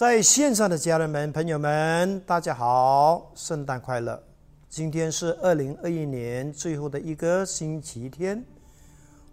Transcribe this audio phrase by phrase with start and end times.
[0.00, 4.18] 在线上的家人们、朋友们，大家好，圣诞快乐！
[4.66, 8.42] 今天是二零二一年最后的一个星期天，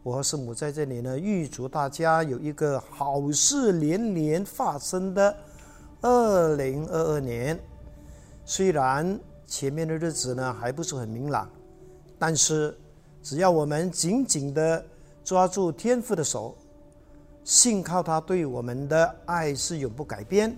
[0.04, 5.34] 我和圣母在这里呢，预祝大家有一个好事连连发生的
[6.02, 7.58] 二零二二年。
[8.44, 11.50] 虽然前面的日子呢还不是很明朗，
[12.20, 12.78] 但是
[13.24, 14.84] 只要我们紧紧的
[15.24, 16.54] 抓住天父的手。
[17.48, 20.54] 信靠他对我们的爱是永不改变。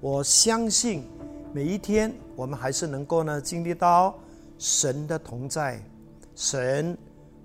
[0.00, 1.04] 我相信
[1.52, 4.12] 每一天我们还是能够呢经历到
[4.58, 5.80] 神的同在，
[6.34, 6.98] 神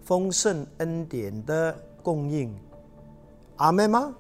[0.04, 2.52] 丰盛恩典的供应。
[3.58, 4.12] 阿门吗？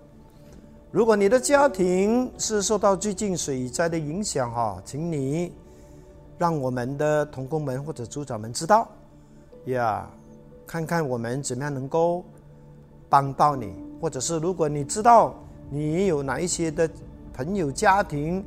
[0.91, 5.51] 如果你的家庭是受到最近水灾的影响哈，请你
[6.37, 8.87] 让我们的同工们或者组长们知道
[9.65, 10.07] 呀，
[10.67, 12.23] 看看我们怎么样能够
[13.09, 13.88] 帮到你。
[14.01, 15.35] 或者是如果你知道
[15.69, 16.89] 你有哪一些的
[17.33, 18.43] 朋友家庭，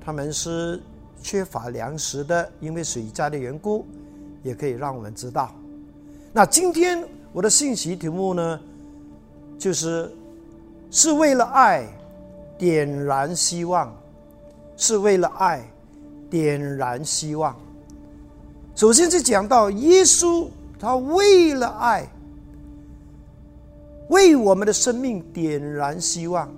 [0.00, 0.80] 他们是
[1.20, 3.84] 缺乏粮食的，因为水灾的缘故，
[4.42, 5.52] 也可以让我们知道。
[6.32, 8.60] 那今天我的信息题目呢，
[9.58, 10.10] 就是
[10.90, 11.86] 是为了爱
[12.58, 13.94] 点燃希望，
[14.76, 15.68] 是为了爱
[16.30, 17.54] 点燃希望。
[18.74, 20.48] 首先是讲到耶稣，
[20.78, 22.08] 他为了爱。
[24.08, 26.48] 为我们的生命点燃希望，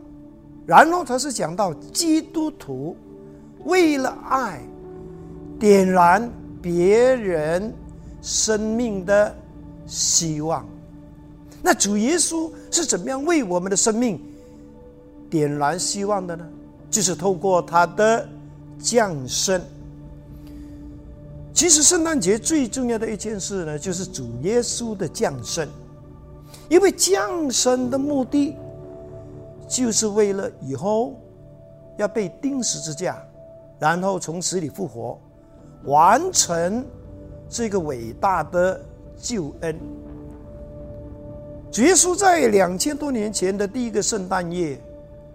[0.67, 2.97] 然后他是讲到基督徒
[3.65, 4.61] 为了爱
[5.59, 7.73] 点燃别人
[8.21, 9.35] 生命的
[9.87, 10.67] 希望。
[11.63, 14.21] 那主耶稣是怎么样为我们的生命
[15.29, 16.47] 点燃希望的呢？
[16.91, 18.29] 就是透过他的
[18.79, 19.61] 降生。
[21.53, 25.69] 其实圣诞节最重要的一件事呢，就是主耶稣的降生。
[26.69, 28.57] 因为降生的目的，
[29.67, 31.15] 就是为了以后
[31.97, 33.23] 要被钉十字架，
[33.79, 35.19] 然后从死里复活，
[35.85, 36.85] 完成
[37.49, 38.81] 这个伟大的
[39.17, 39.79] 救恩。
[41.77, 44.79] 耶稣在两千多年前的第一个圣诞夜，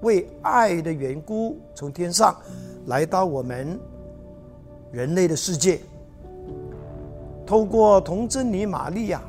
[0.01, 2.35] 为爱的缘故，从天上
[2.85, 3.79] 来到我们
[4.91, 5.79] 人类的世界，
[7.43, 9.19] 透过童贞女玛利亚。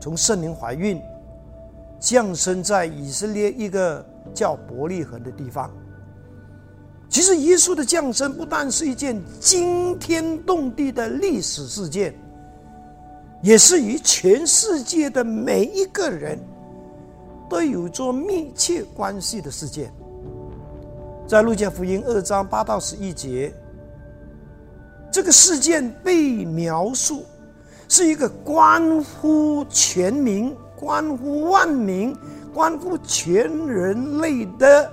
[0.00, 1.00] 从圣灵怀孕，
[2.00, 5.70] 降生在以色列一个叫伯利恒的地方。
[7.08, 12.14] 其实，耶稣的降生不但是一件惊天动地的历史事件，
[13.42, 16.38] 也是与全世界的每一个人
[17.48, 19.92] 都有着密切关系的事件。
[21.26, 23.52] 在路加福音二章八到十一节，
[25.12, 27.24] 这个事件被描述。
[27.90, 32.16] 是一个关乎全民、关乎万民、
[32.54, 34.88] 关乎全人类的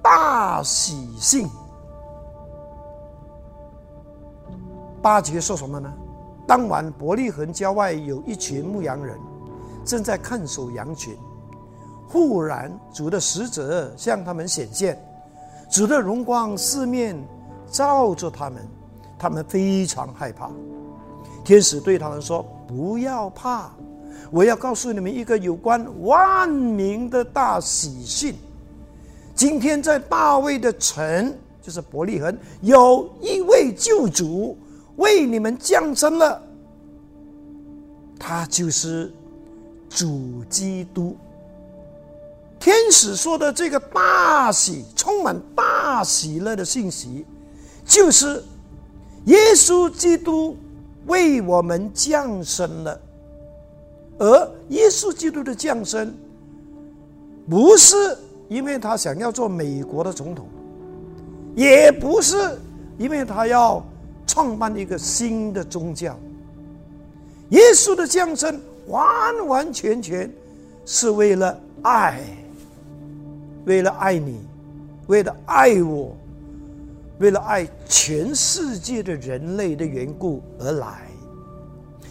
[0.00, 1.50] 大喜信。
[5.02, 5.92] 八节说什么呢？
[6.46, 9.18] 当晚，伯利恒郊外有一群牧羊人
[9.84, 11.18] 正在看守羊群。
[12.06, 15.04] 忽然，主的使者向他们显现，
[15.68, 17.20] 主的荣光四面
[17.72, 18.64] 照着他们，
[19.18, 20.48] 他们非常害怕。
[21.44, 23.70] 天使对他们说：“不要怕，
[24.30, 28.34] 我要告诉你们一个有关万民的大喜讯。
[29.34, 34.56] 今天在大卫的城，就是伯利恒，有一位救主
[34.96, 36.40] 为你们降生了。
[38.18, 39.12] 他就是
[39.90, 41.14] 主基督。
[42.58, 47.26] 天使说的这个大喜，充满大喜乐的信息，
[47.84, 48.42] 就是
[49.26, 50.56] 耶稣基督。”
[51.06, 53.00] 为我们降生了，
[54.18, 56.14] 而耶稣基督的降生，
[57.48, 58.16] 不是
[58.48, 60.46] 因为他想要做美国的总统，
[61.54, 62.36] 也不是
[62.96, 63.84] 因为他要
[64.26, 66.18] 创办一个新的宗教。
[67.50, 70.30] 耶稣的降生完完全全
[70.86, 72.20] 是为了爱，
[73.66, 74.40] 为了爱你，
[75.06, 76.16] 为了爱我。
[77.18, 81.02] 为了爱全世界的人类的缘故而来，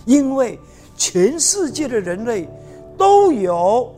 [0.06, 0.58] 因为
[0.98, 2.48] 全世界的人类
[2.98, 3.94] 都有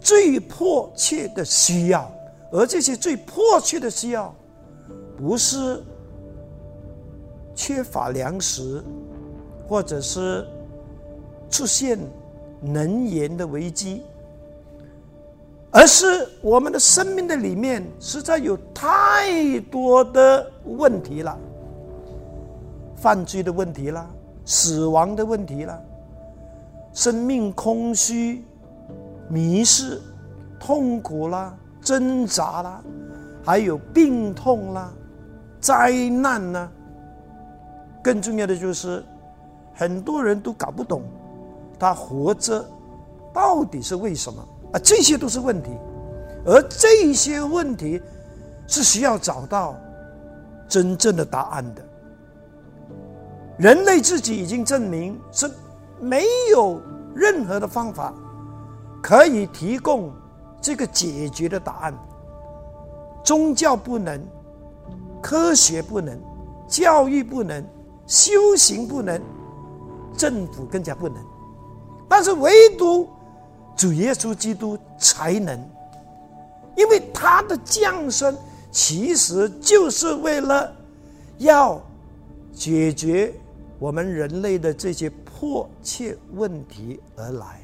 [0.00, 2.10] 最迫切的需要，
[2.52, 4.34] 而这些最迫切的需要，
[5.16, 5.82] 不是
[7.54, 8.82] 缺乏粮食，
[9.66, 10.46] 或者是
[11.50, 11.98] 出现
[12.60, 14.02] 能源的危机。
[15.74, 21.36] 而是我们的生命的里面实在有太多的问题了，
[22.94, 24.06] 犯罪的问题啦，
[24.44, 25.80] 死亡的问题啦，
[26.92, 28.44] 生命空虚、
[29.30, 29.98] 迷失、
[30.60, 32.82] 痛苦啦、挣扎啦，
[33.42, 34.92] 还有病痛啦、
[35.58, 36.70] 灾难呢。
[38.02, 39.02] 更重要的就是，
[39.72, 41.02] 很多人都搞不懂，
[41.78, 42.62] 他活着
[43.32, 44.80] 到底是为什么啊？
[44.82, 45.70] 这些都是问题，
[46.44, 48.00] 而这些问题
[48.66, 49.76] 是需要找到
[50.68, 51.82] 真正的答案的。
[53.58, 55.48] 人类自己已经证明是
[56.00, 56.80] 没有
[57.14, 58.12] 任何的方法
[59.02, 60.10] 可以提供
[60.60, 61.94] 这个解决的答案。
[63.22, 64.20] 宗教不能，
[65.20, 66.18] 科学不能，
[66.66, 67.62] 教育不能，
[68.06, 69.20] 修行不能，
[70.16, 71.16] 政府更加不能。
[72.08, 73.08] 但是唯独
[73.76, 75.58] 主耶稣基督才能，
[76.76, 78.36] 因为他的降生
[78.70, 80.72] 其实就是为了
[81.38, 81.80] 要
[82.52, 83.32] 解决
[83.78, 87.60] 我们人类的这些迫切问题而来，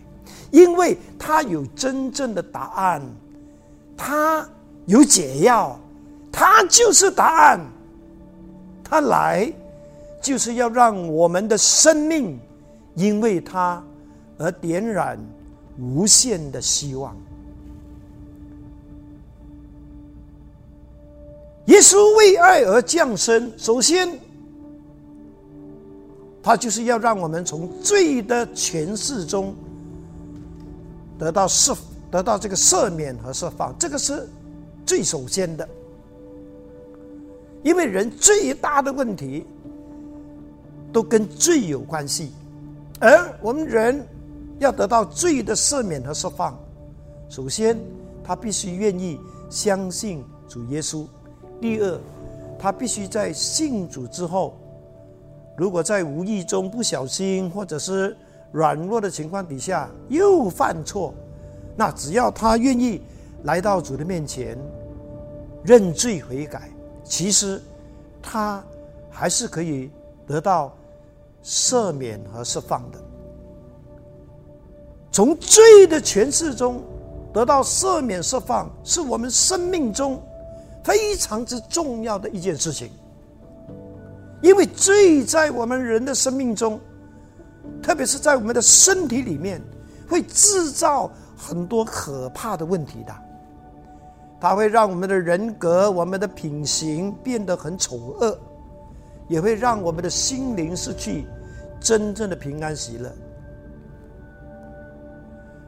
[0.50, 3.02] 因为他有真正的答案，
[3.96, 4.48] 他。
[4.86, 5.78] 有解药，
[6.32, 7.60] 他就是答案。
[8.82, 9.52] 他来
[10.18, 12.40] 就是要让我们的生命
[12.94, 13.84] 因为他
[14.38, 15.18] 而点燃
[15.78, 17.16] 无限的希望。
[21.66, 24.18] 耶稣为爱而降生，首先，
[26.42, 29.54] 他就是要让我们从罪的权势中
[31.18, 31.72] 得到释，
[32.10, 33.74] 得到这个赦免和释放。
[33.78, 34.28] 这个是。
[34.86, 35.68] 最首先的，
[37.62, 39.44] 因为人最大的问题
[40.90, 42.32] 都跟罪有关系，
[42.98, 44.02] 而我们人
[44.58, 46.58] 要得到罪的赦免和释放，
[47.28, 47.78] 首先
[48.24, 51.06] 他必须愿意相信主耶稣；
[51.60, 52.00] 第二，
[52.58, 54.56] 他必须在信主之后，
[55.56, 58.16] 如果在无意中不小心或者是
[58.52, 61.14] 软弱的情况底下又犯错，
[61.76, 63.00] 那只要他愿意
[63.44, 64.58] 来到主的面前。
[65.64, 66.70] 认罪悔改，
[67.02, 67.60] 其实
[68.22, 68.64] 他
[69.10, 69.90] 还是可以
[70.24, 70.72] 得到
[71.42, 72.98] 赦免和释放的。
[75.10, 76.82] 从罪的诠释中
[77.32, 80.22] 得到赦免释放，是我们生命中
[80.84, 82.90] 非常之重要的一件事情。
[84.40, 86.78] 因为罪在我们人的生命中，
[87.82, 89.60] 特别是在我们的身体里面，
[90.08, 93.12] 会制造很多可怕的问题的。
[94.40, 98.38] 它会让我们的人格、我们的品行变得很丑恶，
[99.26, 101.26] 也会让我们的心灵失去
[101.80, 103.12] 真正的平安喜乐。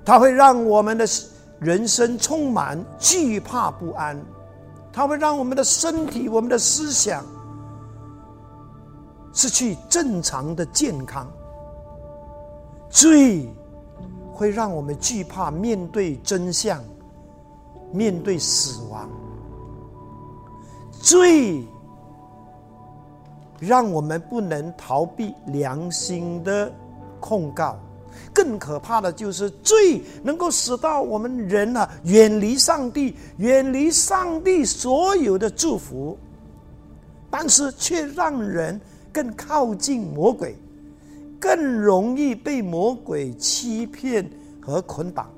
[0.05, 1.07] 它会让我们的
[1.59, 4.21] 人生充满惧怕不安，
[4.93, 7.25] 它会让我们的身体、我们的思想
[9.33, 11.31] 失去正常的健康。
[12.89, 13.49] 罪
[14.33, 16.83] 会让我们惧怕面对真相。
[17.93, 19.11] 面对死亡，
[20.93, 21.67] 罪
[23.59, 26.73] 让我们不能逃避良心的
[27.19, 27.77] 控告。
[28.33, 36.17] 更可怕的就是罪能够使到我们人啊远离上帝，远离上帝所有的祝福，
[37.31, 38.81] 但是却让人
[39.13, 40.57] 更靠近魔鬼，
[41.39, 44.29] 更容易被魔鬼欺骗
[44.61, 45.29] 和捆绑。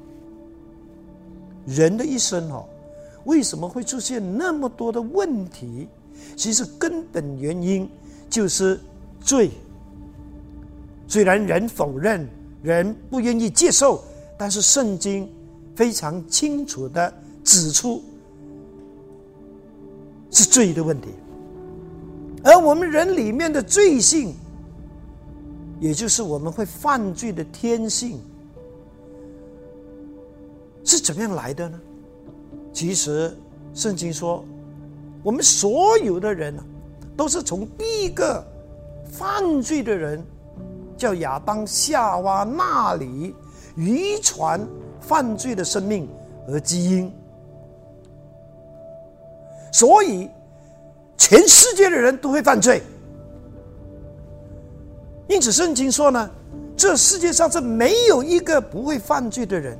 [1.64, 2.64] 人的一生哦，
[3.24, 5.88] 为什么会出现那么多的问题？
[6.36, 7.88] 其实根本原因
[8.28, 8.78] 就是
[9.20, 9.50] 罪。
[11.08, 12.26] 虽然人否认，
[12.62, 14.02] 人不愿意接受，
[14.38, 15.28] 但是圣经
[15.74, 18.02] 非常清楚的指出，
[20.30, 21.08] 是罪的问题。
[22.44, 24.34] 而我们人里面的罪性，
[25.80, 28.20] 也就是我们会犯罪的天性。
[30.84, 31.80] 是怎么样来的呢？
[32.72, 33.36] 其实，
[33.74, 34.44] 圣经说，
[35.22, 36.64] 我们所有的人呢，
[37.16, 38.44] 都是从第一个
[39.04, 40.24] 犯罪的人，
[40.96, 43.34] 叫亚当夏娃那里
[43.76, 44.60] 遗传
[45.00, 46.08] 犯罪的生命
[46.46, 47.12] 和基因。
[49.72, 50.30] 所以，
[51.16, 52.82] 全世界的人都会犯罪。
[55.28, 56.30] 因此，圣经说呢，
[56.76, 59.78] 这世界上是没有一个不会犯罪的人。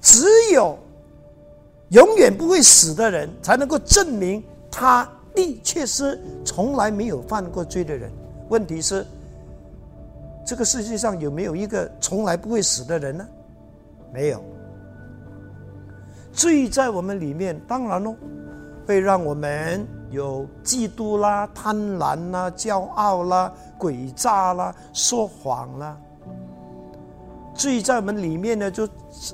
[0.00, 0.78] 只有
[1.88, 8.10] 永远不会死的人，才能够证明他的确是从来没有犯过罪的人。
[8.52, 9.06] 问题是，
[10.44, 13.26] 这个世界上有没有一个从来不会死的人呢？
[14.12, 14.44] 没有。
[16.34, 18.14] 罪在我们里面，当然喽，
[18.86, 25.96] 会让我们有嫉妒啦、贪婪啦、骄傲啦、诡诈啦、说谎啦。
[27.54, 28.86] 罪在我们里面呢，就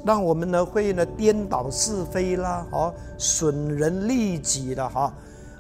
[0.05, 5.13] 让我们呢会呢颠倒是非啦，哦，损人利己的哈，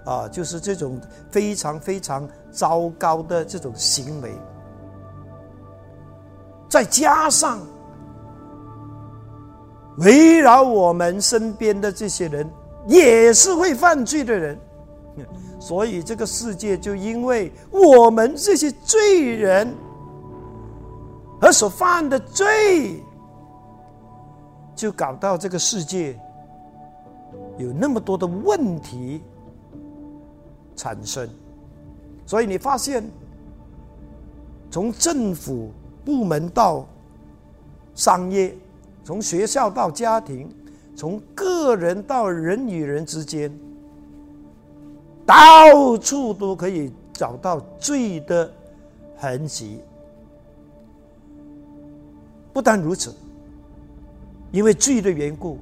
[0.08, 0.98] 啊就是这种
[1.30, 4.32] 非常非常糟糕的这种行为。
[6.68, 7.58] 再加上
[9.98, 12.48] 围绕我们身边的这些人，
[12.86, 14.58] 也是会犯罪的人，
[15.58, 19.74] 所以这个世界就因为我们这些罪人。
[21.40, 23.00] 而所犯的罪，
[24.74, 26.18] 就搞到这个世界
[27.58, 29.22] 有那么多的问题
[30.78, 31.28] 产生。
[32.24, 33.04] 所以你发现，
[34.70, 35.72] 从政府
[36.04, 36.86] 部门到
[37.94, 38.56] 商业，
[39.02, 40.48] 从学校到家庭，
[40.94, 43.52] 从个人到人与人之间，
[45.26, 48.50] 到处都可以找到罪的
[49.16, 49.80] 痕迹。
[52.52, 53.14] 不但如此，
[54.52, 55.54] 因为罪的缘故，《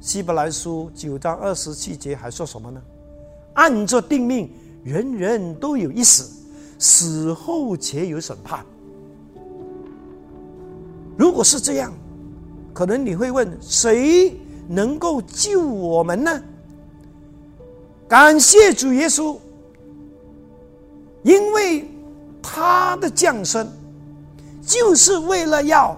[0.00, 2.82] 希伯来书》九章二十七节还说什么呢？
[3.54, 4.50] 按着定命，
[4.84, 6.30] 人人都有一死，
[6.78, 8.64] 死后且有审判。
[11.16, 11.92] 如果是这样，
[12.72, 14.36] 可能你会问：谁
[14.68, 16.42] 能够救我们呢？
[18.08, 19.36] 感谢主耶稣，
[21.22, 21.88] 因为
[22.42, 23.68] 他的降生，
[24.60, 25.96] 就是为了要。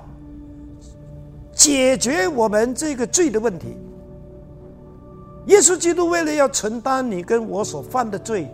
[1.57, 3.77] 解决我们这个罪的问题，
[5.47, 8.51] 耶稣基督为了要承担你跟我所犯的罪，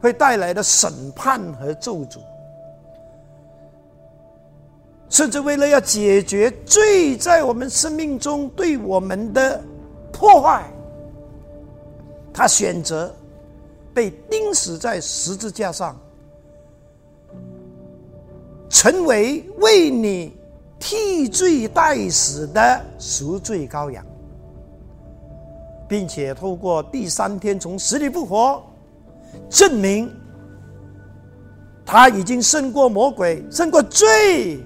[0.00, 2.18] 会带来的审判和咒诅，
[5.08, 9.62] 甚至为了要解决罪在我们生命中对我们的
[10.12, 10.70] 破坏，
[12.32, 13.14] 他选择
[13.94, 15.98] 被钉死在十字架上，
[18.68, 20.36] 成为为你。
[20.78, 24.05] 替罪代死的赎罪羔羊，
[25.88, 28.62] 并且透过第三天从死里复活，
[29.48, 30.12] 证明
[31.84, 34.64] 他已经胜过魔鬼、胜过罪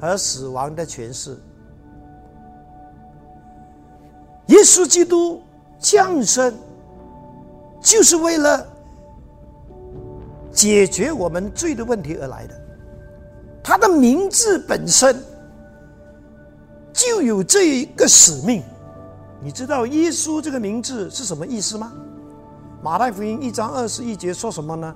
[0.00, 1.36] 和死亡的权势。
[4.46, 5.42] 耶稣基督
[5.78, 6.54] 降生，
[7.80, 8.66] 就是为了
[10.50, 12.54] 解决我们罪的问题而来的。
[13.62, 15.22] 他的名字本身
[16.94, 18.62] 就有这一个使命，
[19.40, 21.92] 你知道耶稣这个名字是什么意思吗？
[22.82, 24.94] 马太福音一章二十一节说什么呢？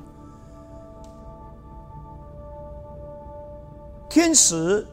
[4.08, 4.86] 天使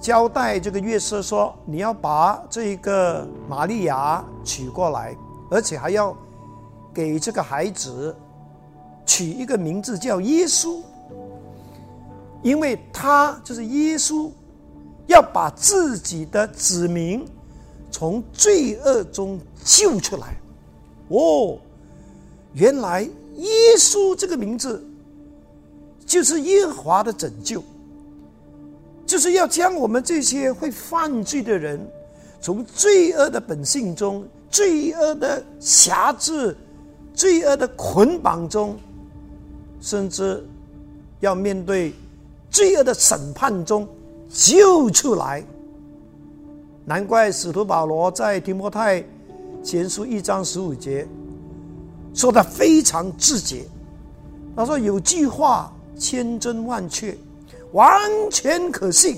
[0.00, 5.16] 交代这个约瑟说：“你要把这个玛利亚娶过来，
[5.50, 6.16] 而且还要
[6.94, 8.14] 给这个孩子
[9.06, 10.80] 取一个名字叫耶稣。”
[12.42, 14.30] 因为他就是耶稣，
[15.06, 17.24] 要把自己的子民
[17.92, 20.34] 从罪恶中救出来。
[21.08, 21.58] 哦，
[22.54, 23.02] 原来
[23.36, 24.84] 耶稣这个名字
[26.04, 27.62] 就是耶和华的拯救，
[29.06, 31.78] 就是要将我们这些会犯罪的人
[32.40, 36.56] 从罪恶的本性中、罪恶的辖制、
[37.14, 38.76] 罪恶的捆绑中，
[39.80, 40.44] 甚至
[41.20, 41.92] 要面对。
[42.50, 43.88] 罪恶的审判中
[44.28, 45.42] 救出来，
[46.84, 49.04] 难怪使徒保罗在提摩太
[49.62, 51.06] 前书一章十五节
[52.14, 53.64] 说的非常直接。
[54.54, 57.16] 他说：“有句话千真万确，
[57.72, 57.90] 完
[58.30, 59.16] 全可信，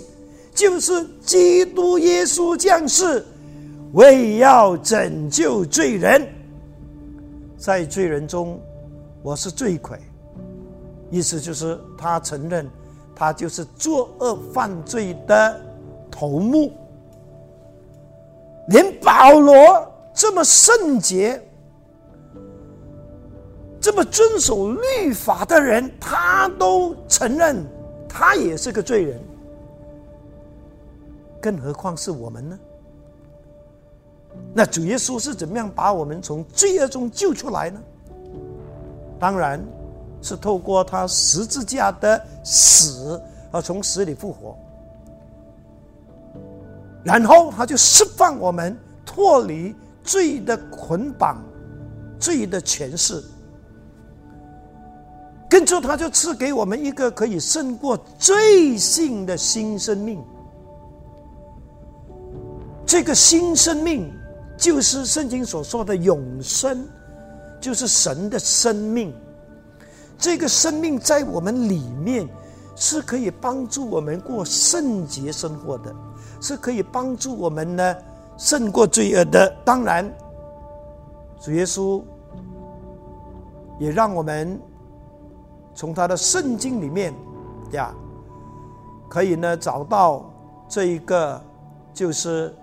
[0.55, 3.25] 就是基督耶稣降世，
[3.95, 6.27] 为要拯救罪人。
[7.57, 8.61] 在罪人中，
[9.23, 9.99] 我是罪魁。”
[11.11, 12.69] 意思就是他承认。
[13.17, 15.61] 他就是作恶犯罪的
[16.11, 16.73] 头目，
[18.69, 19.55] 连保罗
[20.13, 21.43] 这么圣洁、
[23.81, 27.65] 这么遵守律法的人，他都承认
[28.09, 29.21] 他也是个罪人，
[31.41, 32.59] 更何况是我们呢？
[34.53, 37.81] 那主耶稣是怎么样把我们从罪恶中救出来呢？
[39.19, 39.63] 当然。
[40.27, 43.21] 是透过他十字架的死
[43.53, 44.57] 而从死里复活，
[47.05, 51.45] 然后他就释放我们脱离罪的捆绑、
[52.19, 53.23] 罪的权势，
[55.51, 60.23] 跟住他就赐给我们一个可以胜过罪性的新生命。
[62.87, 64.11] 这个新生命
[64.57, 66.87] 就是圣经所说的永生，
[67.61, 69.15] 就是神的生命。
[70.17, 72.27] 这个生命在我们里面，
[72.77, 75.95] 是可以帮助我们过圣洁生活的，
[76.45, 77.97] 是可以帮助我们呢
[78.37, 79.49] 胜过罪恶的。
[79.65, 80.15] 当然，
[81.41, 82.03] 主耶稣
[83.79, 84.61] 也让我们
[85.75, 87.15] 从他的圣经里面
[87.73, 87.95] 呀，
[89.09, 90.31] 可以呢找到
[90.69, 91.41] 这一个
[91.95, 92.55] 就是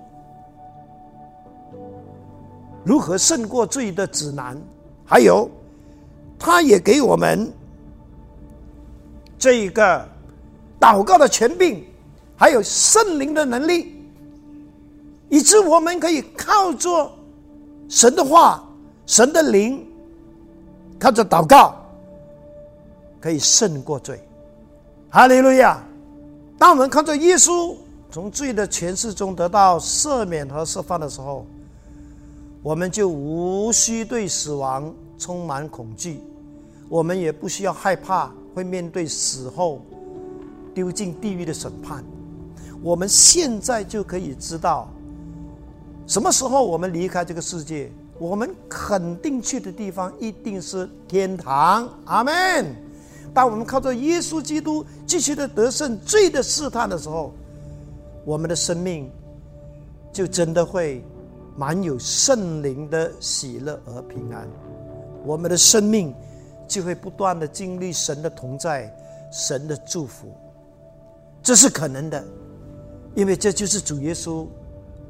[2.84, 4.56] 如何胜过罪的指南，
[5.04, 5.50] 还有。
[6.44, 7.52] 他也给我们
[9.38, 10.08] 这一个
[10.80, 11.86] 祷告的权柄，
[12.42, 13.94] 还有圣灵的能力，
[15.30, 17.08] 以致我们可以靠着
[17.88, 18.68] 神的话、
[19.06, 19.86] 神的灵，
[20.98, 21.76] 靠着祷告，
[23.20, 24.20] 可以胜过罪。
[25.12, 25.84] 哈利路亚！
[26.58, 27.76] 当我们靠着耶稣
[28.10, 31.46] 从罪的权势中得到赦免和释放的时候，
[32.64, 36.20] 我们就无需对死亡充满恐惧。
[36.90, 39.80] 我们也不需要害怕会面对死后
[40.74, 42.04] 丢进地狱的审判。
[42.82, 44.88] 我们现在就可以知道，
[46.08, 51.88] 什么时候我们离开这个世界，我们肯定去的地方一定是天堂。
[52.06, 52.76] 阿门。
[53.34, 57.34] 当我们靠着耶稣基督继续的得胜罪的试探的时候，
[58.26, 59.10] 我们的生命
[60.12, 61.04] 就真的会
[61.56, 64.48] 满有圣灵的喜乐而平安。
[65.26, 66.14] 我们的生命。
[66.72, 68.90] 就会不断的经历神的同在，
[69.30, 70.34] 神的祝福，
[71.44, 72.24] 这是可能的，
[73.16, 74.46] 因为这就是主耶稣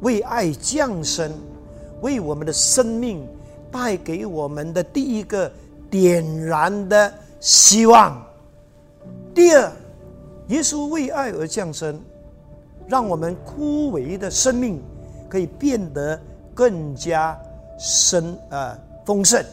[0.02, 1.32] 为爱降生，
[2.02, 3.28] 为我们的生命
[3.72, 5.52] 带给我们的第一个
[5.90, 8.22] 点燃的希望。
[9.34, 9.72] 第二，
[10.48, 12.00] 耶稣为爱而降生，
[12.88, 14.82] 让我们枯萎的生命
[15.30, 16.20] 可以变得
[16.54, 17.40] 更加
[17.78, 19.44] 生呃丰盛。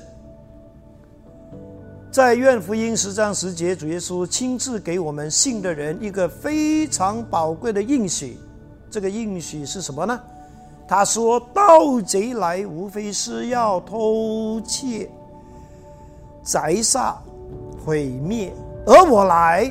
[2.18, 8.36] 在愿福音十章十节，主耶稣亲自给我们信的人一个非常宝贵的应许。
[8.90, 10.20] 这个应许是什么呢？
[10.88, 15.08] 他说：“盗贼来，无非是要偷窃、
[16.42, 17.16] 宰杀、
[17.86, 18.50] 毁灭；
[18.84, 19.70] 而我来，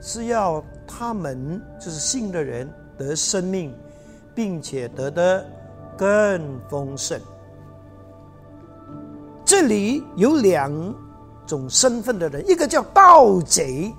[0.00, 3.74] 是要他们就是信的人得生命，
[4.32, 5.44] 并且得的
[5.96, 6.40] 更
[6.70, 7.20] 丰盛。”
[9.44, 10.94] 这里有两。
[11.48, 13.90] 种身份的人，一个叫盗贼，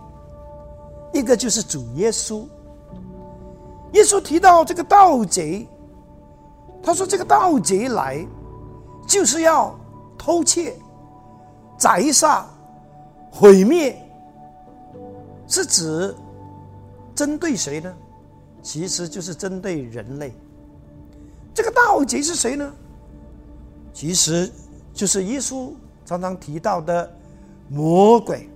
[1.11, 2.45] 一个就是主耶稣。
[3.93, 5.67] 耶稣提到这个盗贼，
[6.83, 8.23] 他说：“这个盗贼来，
[9.07, 9.75] 就是要
[10.15, 10.75] 偷窃、
[11.75, 12.45] 宰杀、
[13.31, 13.99] 毁灭。”
[15.47, 16.15] 是指
[17.15, 17.91] 针对谁呢？
[18.61, 20.31] 其实就是针对人类。
[21.55, 22.71] 这个盗贼是谁呢？
[23.91, 24.51] 其实
[24.93, 25.71] 就是耶稣
[26.05, 27.11] 常常提到的。
[27.71, 28.49] 魔鬼，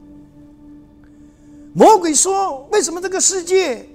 [1.74, 3.88] 魔鬼说：“为什么这个世界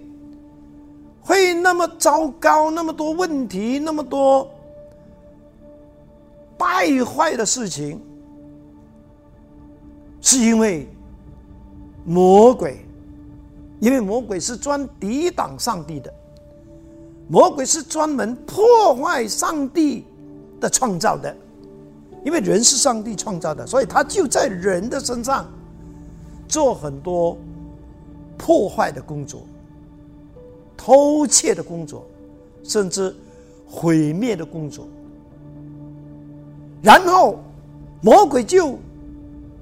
[1.20, 2.70] 会那么糟糕？
[2.70, 4.48] 那么多问题，那么多
[6.56, 8.00] 败坏的事情？
[10.20, 10.86] 是因为
[12.04, 12.84] 魔鬼，
[13.80, 16.14] 因为魔鬼是专抵挡上帝的，
[17.28, 20.04] 魔鬼是专门破坏上帝
[20.60, 21.36] 的创造的。”
[22.24, 25.46] 因为人是上帝创造的，所以他就在人的身上
[26.46, 27.36] 做很多
[28.36, 29.42] 破坏的工作、
[30.76, 32.06] 偷窃的工作，
[32.64, 33.14] 甚至
[33.66, 34.86] 毁灭的工作。
[36.82, 37.38] 然后
[38.00, 38.78] 魔鬼就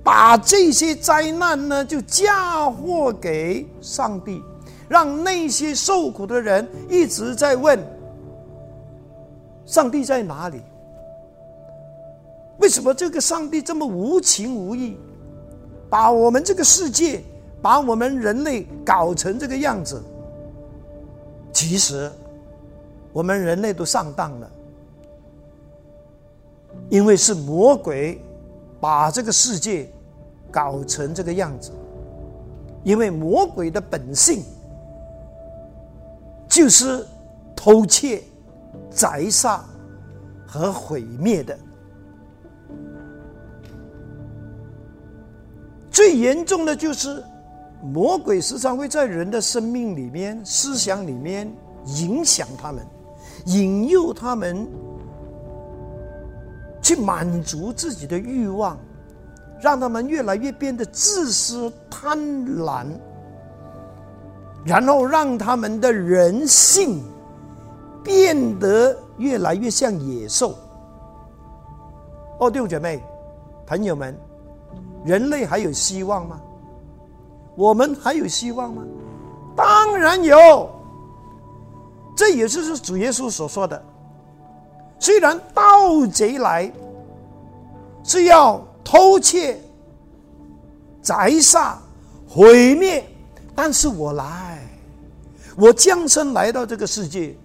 [0.03, 4.42] 把这些灾难呢，就嫁祸给上帝，
[4.88, 7.79] 让那些受苦的人一直在问：
[9.64, 10.61] 上帝在哪里？
[12.59, 14.97] 为什么这个上帝这么无情无义，
[15.90, 17.23] 把我们这个世界，
[17.61, 20.03] 把我们人类搞成这个样子？
[21.53, 22.11] 其实，
[23.12, 24.51] 我们人类都上当了，
[26.88, 28.21] 因为是魔鬼
[28.81, 29.90] 把这个世界
[30.51, 31.73] 搞成这个样子。
[32.85, 34.45] 因为魔鬼的本性
[36.49, 37.05] 就是
[37.57, 38.23] 偷窃、
[38.88, 39.64] 宰杀
[40.47, 41.59] 和毁灭的。
[45.97, 47.25] 最严重的就是
[47.81, 51.51] 魔鬼时常会在人的生命里面、思想里面
[51.87, 52.87] 影响他们，
[53.47, 54.69] 引诱他们
[56.83, 58.79] 去满足自己的欲望，
[59.59, 62.19] 让他们越来越变得自私、贪
[62.59, 62.87] 婪，
[64.67, 67.03] 然后让他们的人性
[68.05, 70.59] 变得越来越像野兽。
[72.39, 73.03] 哦，弟兄姐妹、
[73.67, 74.15] 朋友们。
[75.07, 76.40] 人类还有希望吗？
[77.55, 78.83] 我们还有希望吗？
[79.57, 80.69] 当然有。
[82.16, 83.83] 这也就是主耶稣所说的：
[84.99, 86.71] 虽然盗贼来
[88.03, 89.61] 是要偷窃、
[91.03, 91.79] 宰杀、
[92.27, 93.07] 毁灭，
[93.55, 94.66] 但是我来，
[95.57, 97.37] 我降生来到这个世界，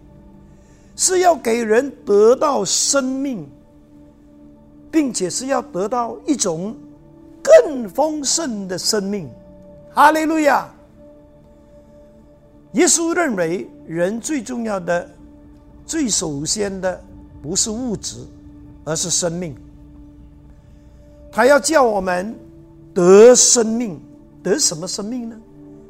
[0.95, 3.49] 是要给人得到生命，
[4.89, 6.75] 并且是要得到一种
[7.41, 9.29] 更丰盛的生命。
[9.93, 10.69] 哈利路亚！
[12.73, 15.09] 耶稣认为，人最重要的、
[15.85, 17.01] 最首先的
[17.41, 18.15] 不是物质，
[18.85, 19.53] 而是生命。
[21.29, 22.33] 他要叫我们
[22.93, 23.99] 得生命，
[24.41, 25.35] 得什么生命呢？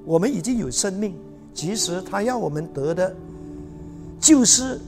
[0.04, 1.16] 我们已经有生命，
[1.54, 3.16] 其实他要我们得的，
[4.20, 4.80] 就是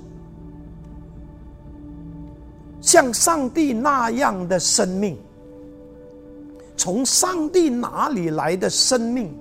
[2.81, 5.15] 像上帝那样的生命。
[6.83, 9.33] 从上帝哪里来的生命？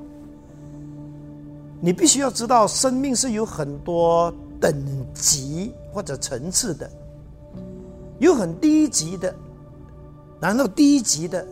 [1.80, 4.72] 你必须要知道，生命是有很多等
[5.12, 6.88] 级或者层次的，
[8.20, 9.34] 有很低级的，
[10.38, 11.44] 然后低级的、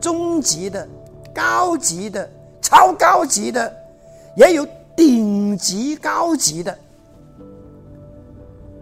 [0.00, 0.88] 中级的、
[1.34, 2.26] 高级的、
[2.62, 3.70] 超高级的，
[4.34, 6.78] 也有顶级高级的。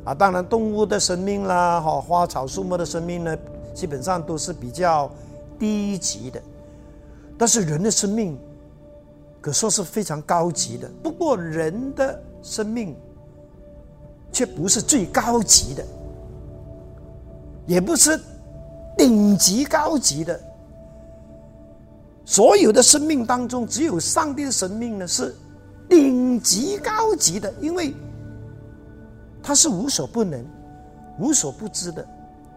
[0.04, 3.36] 啊，当然，动物的生命啦，哈，花草树木的生命呢，
[3.74, 5.10] 基本上都是比较
[5.58, 6.42] 低级的，
[7.36, 8.38] 但是人的生命。
[9.38, 12.96] 可说是非常高级的，不过人的生命
[14.32, 15.84] 却不是最高级的，
[17.64, 18.18] 也不是
[18.98, 20.40] 顶级高级的。
[22.24, 25.32] 所有的生命当中，只有上帝的生命呢是
[25.88, 27.94] 顶级高级的，因为
[29.40, 30.44] 他是无所不能、
[31.20, 32.04] 无所不知的，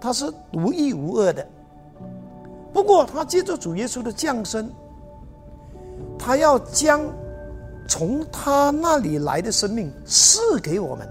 [0.01, 1.47] 他是独一无二的。
[2.73, 4.71] 不过，他借着主耶稣的降生。
[6.17, 7.01] 他要将
[7.87, 11.09] 从他那里来的生命赐给我们，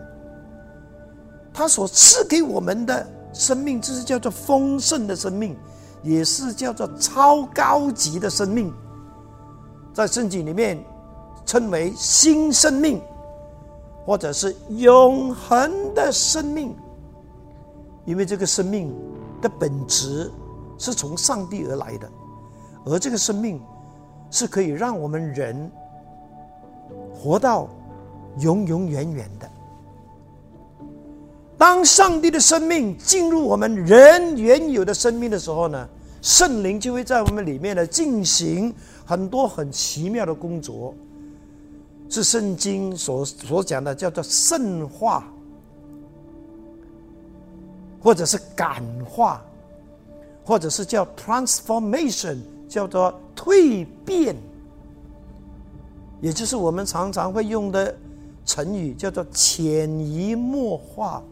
[1.52, 5.56] 他所赐给我们的生命，就是叫做丰盛的生命，
[6.02, 8.72] 也是叫做超高级的生命，
[9.94, 10.78] 在圣经里面
[11.46, 13.00] 称为新生命，
[14.04, 16.76] 或者是永恒的生命，
[18.04, 18.94] 因为这个生命
[19.40, 20.30] 的本质
[20.78, 22.10] 是从上帝而来的，
[22.86, 23.60] 而这个生命。
[24.30, 25.72] 是可以让我们人
[27.14, 27.66] 活到
[28.40, 29.50] 永永远远的。
[31.56, 35.88] 当上帝的生命进入我们人原有的生命的时候呢，
[36.20, 38.70] 圣灵就会在我们里面呢进行
[39.06, 40.94] 很多很奇妙的工作，
[42.10, 45.24] 是圣经所所讲的叫做圣化，
[47.98, 49.42] 或者是感化，
[50.48, 52.38] 或者是叫 transformation。
[52.68, 54.36] 叫做蜕变，
[56.20, 57.96] 也就是我们常常会用的
[58.44, 61.22] 成语，叫做潜移默化，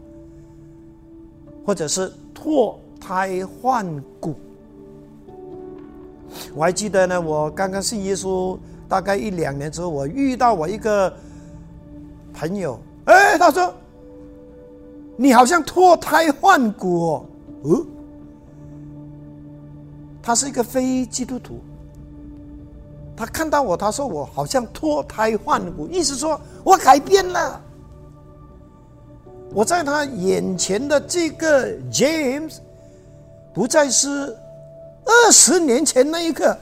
[1.63, 3.85] 或者是脱胎换
[4.19, 4.33] 骨。
[6.55, 8.57] 我还记得呢，我刚刚信耶稣
[8.89, 11.13] 大概一两年之后，我遇到我一个
[12.33, 13.71] 朋友，哎，他说
[15.15, 17.25] ：“你好像脱胎换骨哦。”。
[20.27, 21.61] 他是一个非基督徒，
[23.15, 27.61] 他看到我，他说我好像脱胎换骨，意思说我改变了。
[29.53, 32.57] 我在他眼前的这个 James，
[33.53, 34.35] 不再是
[35.05, 36.59] 二十年前那一个，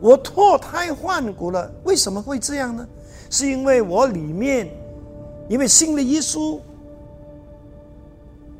[0.00, 1.70] 我脱胎换骨了。
[1.84, 2.84] 为什么会这样呢？
[3.30, 4.68] 是因为我里面，
[5.48, 6.58] 因为信了耶稣，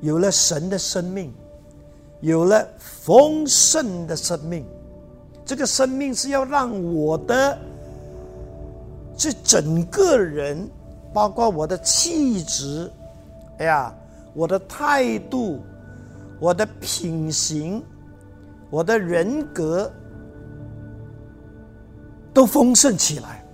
[0.00, 1.35] 有了神的生命。
[2.21, 4.65] 有了丰盛的生命，
[5.45, 7.59] 这个生命是要让我的
[9.17, 10.69] 这整个人，
[11.13, 12.91] 包括我的气质，
[13.59, 13.95] 哎呀，
[14.35, 15.61] 我的态度，
[16.39, 17.83] 我的品行，
[18.69, 19.91] 我的人格，
[22.33, 23.45] 都丰盛起来。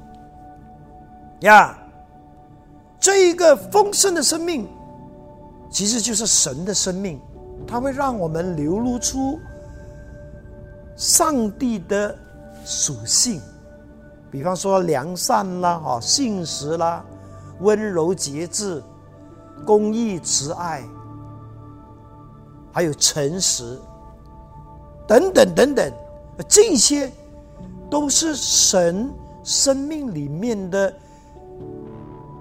[1.40, 1.78] 呀，
[2.98, 4.66] 这一个丰盛的生命，
[5.70, 7.20] 其实就是神的生命。
[7.64, 9.38] 它会让我们流露出
[10.96, 12.16] 上帝的
[12.64, 13.40] 属性，
[14.30, 17.04] 比方说良善啦、哈信实啦、
[17.60, 18.82] 温柔节制、
[19.64, 20.82] 公义慈爱，
[22.72, 23.78] 还有诚实
[25.06, 25.92] 等等等等，
[26.48, 27.10] 这些
[27.88, 29.08] 都是神
[29.44, 30.92] 生命里面的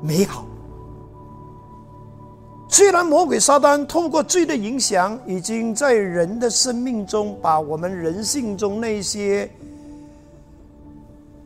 [0.01, 0.45] 美好。
[2.67, 9.49] 虽然魔鬼撒旦透过罪的影响，已经在人的生命中把我们人性中那些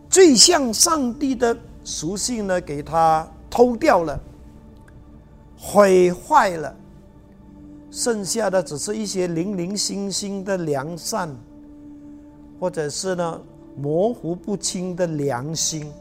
[0.09, 4.19] 最像上帝的属性呢，给他偷掉了，
[5.55, 6.75] 毁坏了，
[7.91, 11.29] 剩下的只是一些零零星星的良善，
[12.59, 13.39] 或者是呢
[13.75, 15.91] 模糊不清的良心。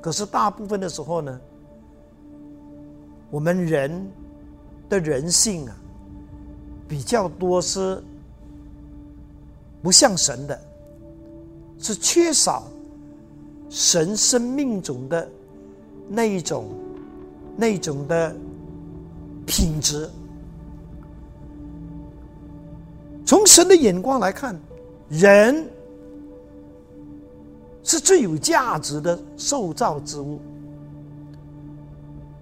[0.00, 1.40] 可是大部分的时候呢，
[3.32, 3.90] 我们人
[4.90, 5.74] 的人性啊，
[6.86, 8.00] 比较多是
[9.82, 10.60] 不像神的。
[11.78, 12.62] 是缺少
[13.68, 15.28] 神生命中的
[16.08, 16.68] 那一种、
[17.56, 18.36] 那一种的
[19.44, 20.08] 品质。
[23.24, 24.56] 从神的眼光来看，
[25.08, 25.68] 人
[27.82, 30.38] 是最有价值的受造之物，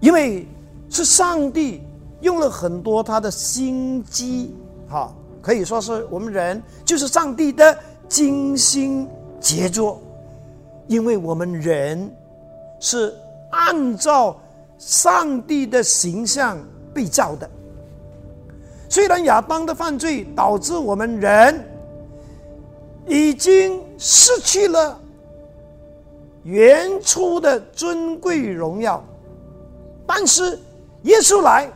[0.01, 0.45] 因为
[0.91, 1.81] 是上帝
[2.19, 4.53] 用了很多他的心机，
[4.87, 7.75] 哈，可以说是我们人就是上帝的
[8.07, 9.09] 精心。
[9.39, 9.99] 杰作，
[10.85, 12.15] 因为我们人
[12.79, 13.11] 是
[13.49, 14.39] 按照
[14.77, 16.59] 上帝的形象
[16.93, 17.49] 被造的。
[18.87, 21.67] 虽然亚当的犯罪导致我们人
[23.07, 24.99] 已经失去了
[26.43, 29.03] 原初的尊贵荣耀，
[30.05, 30.55] 但是
[31.03, 31.71] 耶稣来，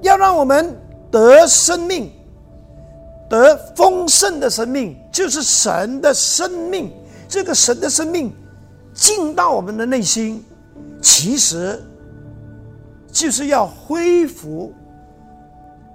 [0.00, 0.76] 要让我们
[1.10, 2.10] 得生命。
[3.28, 6.92] 得丰盛的生命，就是神的生命。
[7.26, 8.30] 这个神的生命
[8.92, 10.44] 进到我们的内心，
[11.00, 11.82] 其实
[13.10, 14.74] 就是要恢复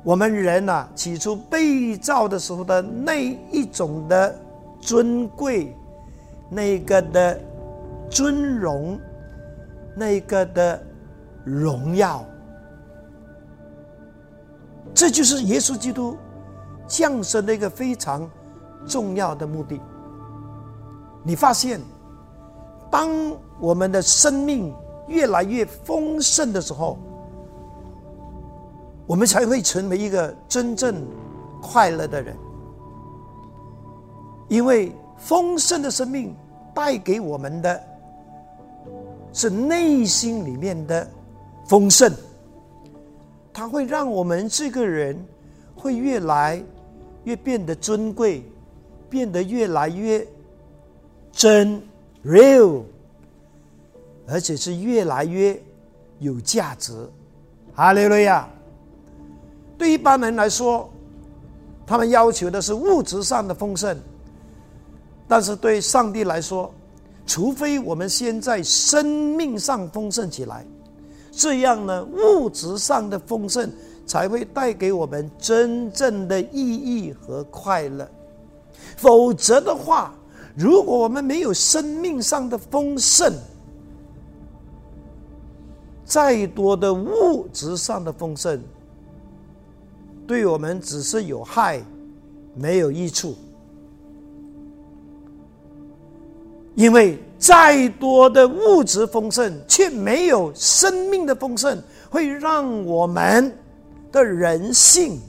[0.04, 4.36] 我们人呐起初被造的时候的那一种的
[4.82, 5.76] 尊贵，
[6.50, 7.40] 那个的
[8.10, 9.00] 尊荣，
[9.96, 10.82] 那个的
[11.48, 12.24] 荣耀。
[14.94, 16.18] 这就是耶稣基督。
[16.90, 18.26] 降生的一个非常
[18.86, 19.78] 重要的目的。
[21.22, 21.82] 你发现，
[22.90, 23.10] 当
[23.60, 24.74] 我们的生命
[25.10, 26.98] 越来越丰盛的时候，
[29.06, 31.06] 我们才会成为一个真正
[31.62, 32.34] 快乐的人。
[34.48, 36.34] 因为丰盛的生命
[36.74, 37.84] 带给我们的
[39.34, 41.06] 是内心里面的
[41.68, 42.12] 丰盛，
[43.54, 45.18] 它会让我们这个人
[45.76, 46.64] 会越来。
[47.24, 48.42] 越变得尊贵，
[49.10, 50.26] 变得越来越
[51.30, 51.82] 真
[52.24, 52.84] real，
[54.30, 55.62] 而且是越来越
[56.20, 56.94] 有价值。
[57.76, 58.48] 哈利路亚！
[59.78, 60.90] 对一般人来说，
[61.86, 63.94] 他们要求的是物质上的丰盛；
[65.28, 66.74] 但是对上帝来说，
[67.26, 70.66] 除非我们先在生命上丰盛起来，
[71.38, 73.72] 这样呢，物质上的丰盛。
[74.08, 78.10] 才会带给我们真正的意义和快乐。
[78.96, 80.16] 否则的话，
[80.56, 83.34] 如果我们没有生命上的丰盛，
[86.06, 88.62] 再多的物质上的丰盛，
[90.26, 91.84] 对我们只是有害，
[92.56, 93.36] 没有益处。
[96.76, 103.54] 因为再多的物质丰盛，却没有生命的丰盛，会让我们。
[104.10, 105.20] 的人性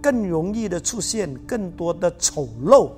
[0.00, 2.90] 更容易的出现更多的丑陋，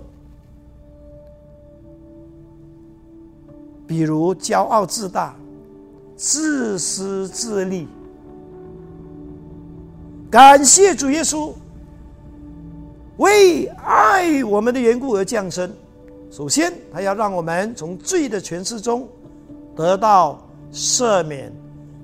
[3.86, 5.36] 比如骄傲自大、
[6.16, 7.86] 自私自利。
[10.28, 11.52] 感谢主耶稣
[13.18, 15.72] 为爱我们的缘故而降生。
[16.30, 19.06] 首先，他要让我们从罪的权势中
[19.74, 20.40] 得到
[20.72, 21.52] 赦免、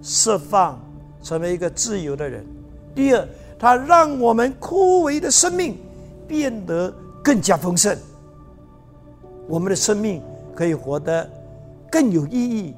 [0.03, 0.81] 释放，
[1.23, 2.45] 成为一个自由的人。
[2.93, 5.79] 第二，它让我们枯萎的生命
[6.27, 7.97] 变得更加丰盛。
[9.47, 10.21] 我们的生命
[10.57, 11.29] 可以活得
[11.89, 12.75] 更有意义、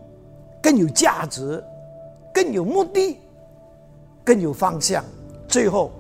[0.63, 1.65] 更有价值、
[2.35, 3.17] 更有目的、
[4.23, 5.03] 更有方向。
[5.49, 5.91] 最后，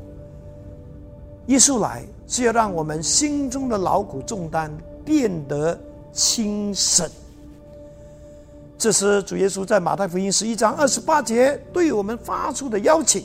[1.47, 4.71] 耶稣来是要让我们心中的劳苦重担
[5.09, 5.81] 变得
[6.12, 7.09] 轻省。
[8.77, 13.25] 这是主耶稣在马太福音十一章二十八节对我们发出的邀请。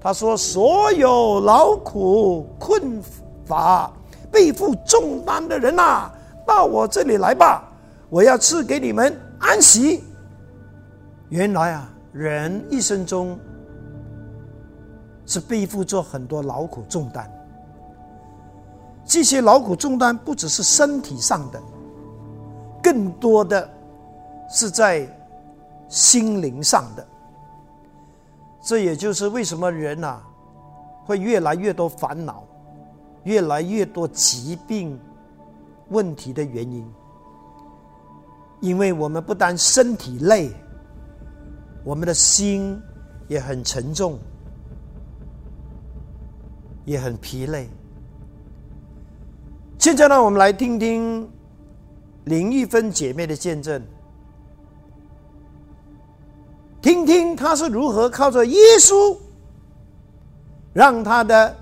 [0.00, 3.02] 他说：“所有劳苦困
[3.44, 3.90] 乏、
[4.30, 6.08] 背负重担的人呐，
[6.46, 7.68] 到我这里来吧，
[8.08, 10.04] 我要赐给你们安息。”
[11.30, 13.36] 原来啊，人一生中
[15.26, 17.28] 是背负着很多劳苦重担，
[19.06, 21.62] 这些劳苦重担不只是身体上的，
[22.82, 23.70] 更多的
[24.50, 25.08] 是在
[25.88, 27.06] 心灵上的。
[28.60, 30.20] 这也就是为什么人呐
[31.04, 32.42] 会越来越多烦恼，
[33.22, 34.98] 越来越多疾病
[35.90, 36.84] 问题的原因，
[38.60, 40.50] 因为我们不但身体累，
[41.84, 42.82] 我们的心
[43.28, 44.18] 也很沉重，
[46.84, 47.68] 也很疲累。
[49.86, 51.30] 现在呢，我们来听听
[52.24, 53.80] 林一芬姐妹的见证，
[56.82, 59.16] 听听她是如何靠着耶稣，
[60.72, 61.56] 让她的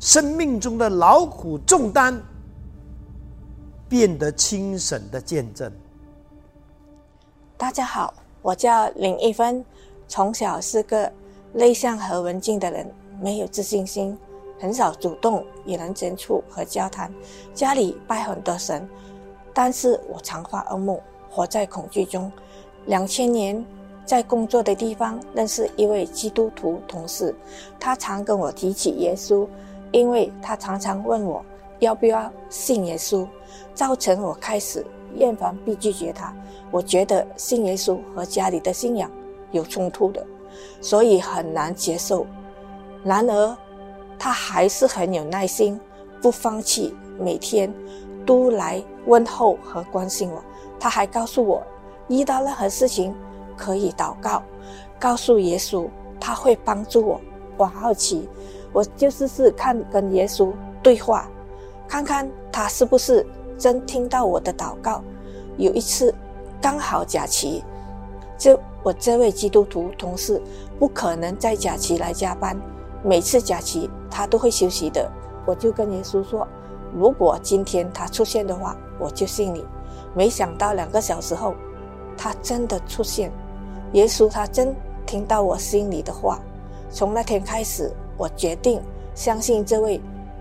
[0.00, 2.18] 生命中的劳苦重担
[3.90, 5.70] 变得轻省的见证。
[7.58, 9.62] 大家好，我叫林一芬，
[10.08, 11.12] 从小是个
[11.52, 14.16] 内向和文静的人，没有自信心。
[14.58, 17.12] 很少主动与人接触和交谈，
[17.52, 18.88] 家里拜很多神，
[19.52, 22.32] 但是我常发噩梦，活在恐惧中。
[22.86, 23.62] 两千年
[24.06, 27.34] 在工作的地方认识一位基督徒同事，
[27.78, 29.46] 他常跟我提起耶稣，
[29.92, 31.44] 因为他常常问我
[31.80, 33.26] 要不要信耶稣，
[33.74, 36.34] 造成我开始厌烦并拒绝他。
[36.70, 39.10] 我觉得信耶稣和家里的信仰
[39.50, 40.24] 有冲突的，
[40.80, 42.24] 所以很难接受。
[43.04, 43.56] 然而。
[44.18, 45.78] 他还是很有耐心，
[46.20, 47.72] 不放弃，每天
[48.24, 50.42] 都来问候和关心我。
[50.78, 51.62] 他还告诉我，
[52.08, 53.14] 遇到任何事情
[53.56, 54.42] 可以祷告，
[54.98, 55.88] 告诉耶稣
[56.20, 57.20] 他会帮助我。
[57.56, 58.28] 我好奇，
[58.72, 60.52] 我就试试看跟耶稣
[60.82, 61.28] 对话，
[61.88, 63.26] 看看他是不是
[63.56, 65.02] 真听到我的祷告。
[65.56, 66.14] 有一次
[66.60, 67.64] 刚好假期，
[68.36, 70.40] 这我这位基督徒同事
[70.78, 72.54] 不可能在假期来加班。
[73.02, 75.10] 每次假期他都会休息的，
[75.44, 76.46] 我就跟耶稣说
[76.94, 79.64] ：“如果今天他出现的话，我就信你。”
[80.14, 81.54] 没想到两个小时后，
[82.16, 83.30] 他真的出现。
[83.92, 84.74] 耶稣他真
[85.06, 86.40] 听到我心里的话。
[86.90, 88.80] 从那天开始，我决定
[89.14, 90.00] 相信这位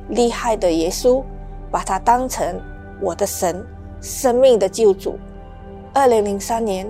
[0.09, 1.21] 厉害的耶稣，
[1.69, 2.59] 把他当成
[3.01, 3.63] 我的神，
[4.01, 5.17] 生命的救主。
[5.93, 6.89] 二零零三年。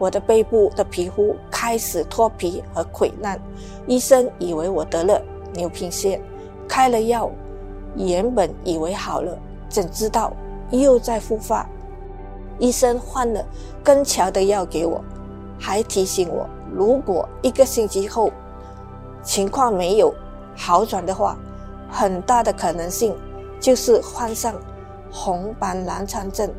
[0.00, 3.38] 我的背部的皮肤开始脱皮和溃烂，
[3.86, 5.20] 医生以为我得了
[5.52, 6.18] 牛皮癣，
[6.66, 7.30] 开了药，
[7.96, 10.32] 原本以为好了，怎知道
[10.70, 11.68] 又在复发。
[12.58, 13.44] 医生换了
[13.84, 15.04] 更强的药给我，
[15.58, 18.32] 还提醒我，如果一个星期后
[19.22, 20.14] 情况没有
[20.56, 21.36] 好转的话，
[21.90, 23.14] 很大的可能性
[23.60, 24.54] 就是患上
[25.12, 26.50] 红斑狼疮症，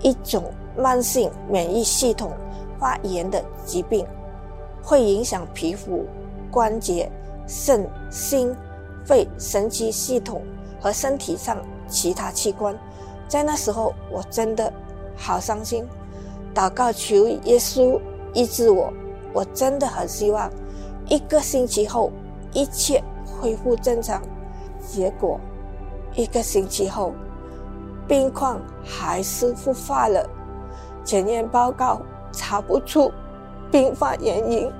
[0.00, 0.44] 一种
[0.78, 2.32] 慢性免疫系统。
[2.78, 4.06] 发炎的疾病
[4.82, 6.04] 会影响皮肤、
[6.50, 7.10] 关节、
[7.46, 8.54] 肾、心、
[9.04, 10.42] 肺、神经系统
[10.80, 11.58] 和身体上
[11.88, 12.76] 其他器官。
[13.28, 14.72] 在那时候，我真的
[15.16, 15.84] 好伤心，
[16.54, 18.00] 祷告求耶稣
[18.32, 18.92] 医治我。
[19.32, 20.50] 我真的很希望
[21.06, 22.10] 一个星期后
[22.52, 24.22] 一切恢复正常。
[24.80, 25.38] 结果
[26.14, 27.12] 一个星期后，
[28.06, 30.24] 病况还是复发了。
[31.04, 32.00] 检验报告。
[32.36, 33.10] 查不出
[33.70, 34.70] 病发原因，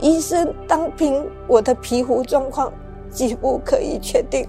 [0.00, 2.70] 医生单凭我的皮肤状况，
[3.10, 4.46] 几乎可以确定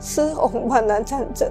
[0.00, 1.48] 是红斑狼疮症，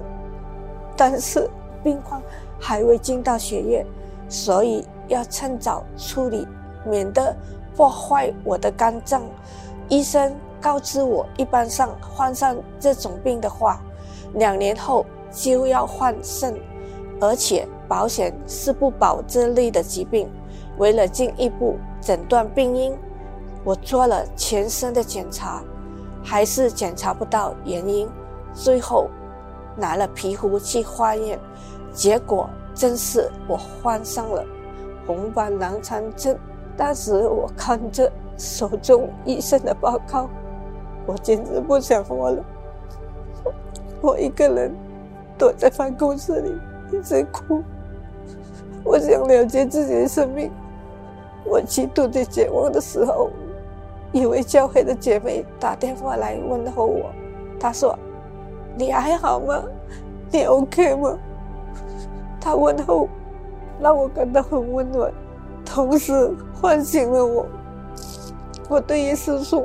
[0.94, 1.48] 但是
[1.82, 2.22] 病况
[2.60, 3.86] 还未进到血液，
[4.28, 6.46] 所以要趁早处理，
[6.86, 7.34] 免得
[7.74, 9.22] 破坏我的肝脏。
[9.88, 13.80] 医生告知我，一般上患上这种病的话，
[14.34, 16.54] 两年后就要换肾，
[17.20, 17.66] 而且。
[17.88, 20.30] 保险是不保这类的疾病。
[20.78, 22.96] 为了进一步诊断病因，
[23.62, 25.62] 我做了全身的检查，
[26.22, 28.08] 还是检查不到原因。
[28.52, 29.08] 最后
[29.76, 31.38] 拿了皮肤去化验，
[31.92, 34.44] 结果真是我患上了
[35.06, 36.36] 红斑狼疮症。
[36.76, 40.28] 当时我看着手中医生的报告，
[41.06, 42.44] 我简直不想活了。
[44.00, 44.74] 我一个人
[45.38, 46.52] 躲在办公室里，
[46.92, 47.62] 一直哭。
[48.84, 50.50] 我想了结自己的生命。
[51.44, 53.30] 我极度的绝望的时候，
[54.12, 57.10] 一位教会的姐妹打电话来问候我。
[57.58, 57.98] 她说
[58.76, 59.62] ：“你还好吗？
[60.30, 61.18] 你 OK 吗？”
[62.40, 63.08] 她问候
[63.80, 65.12] 让我感到很温暖，
[65.64, 67.46] 同时唤醒了我。
[68.68, 69.64] 我对耶稣说：“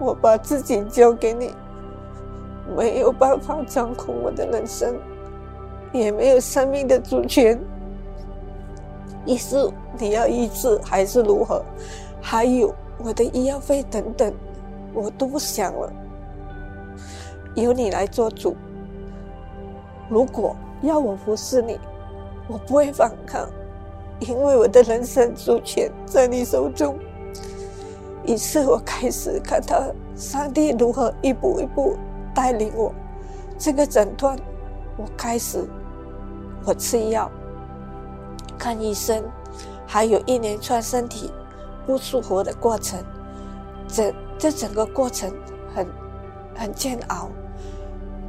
[0.00, 1.52] 我把自己交给你，
[2.76, 4.96] 没有办法掌控我的人生，
[5.92, 7.56] 也没有生命的主权。”
[9.26, 11.62] 医师，你要医治还是如何？
[12.22, 14.32] 还有我的医药费等等，
[14.94, 15.92] 我都不想了。
[17.54, 18.56] 由你来做主。
[20.08, 21.78] 如果要我服侍你，
[22.48, 23.48] 我不会反抗，
[24.20, 26.96] 因为我的人生主权在你手中。
[28.24, 31.96] 于是我开始看到上帝如何一步一步
[32.34, 32.92] 带领我。
[33.58, 34.36] 这个诊断，
[34.96, 35.64] 我开始
[36.64, 37.30] 我吃药、
[38.56, 39.22] 看医生，
[39.86, 41.32] 还有一连串身体
[41.86, 42.98] 不舒服的过程。
[43.88, 45.32] 整这整个过程
[45.74, 45.86] 很
[46.54, 47.28] 很煎熬，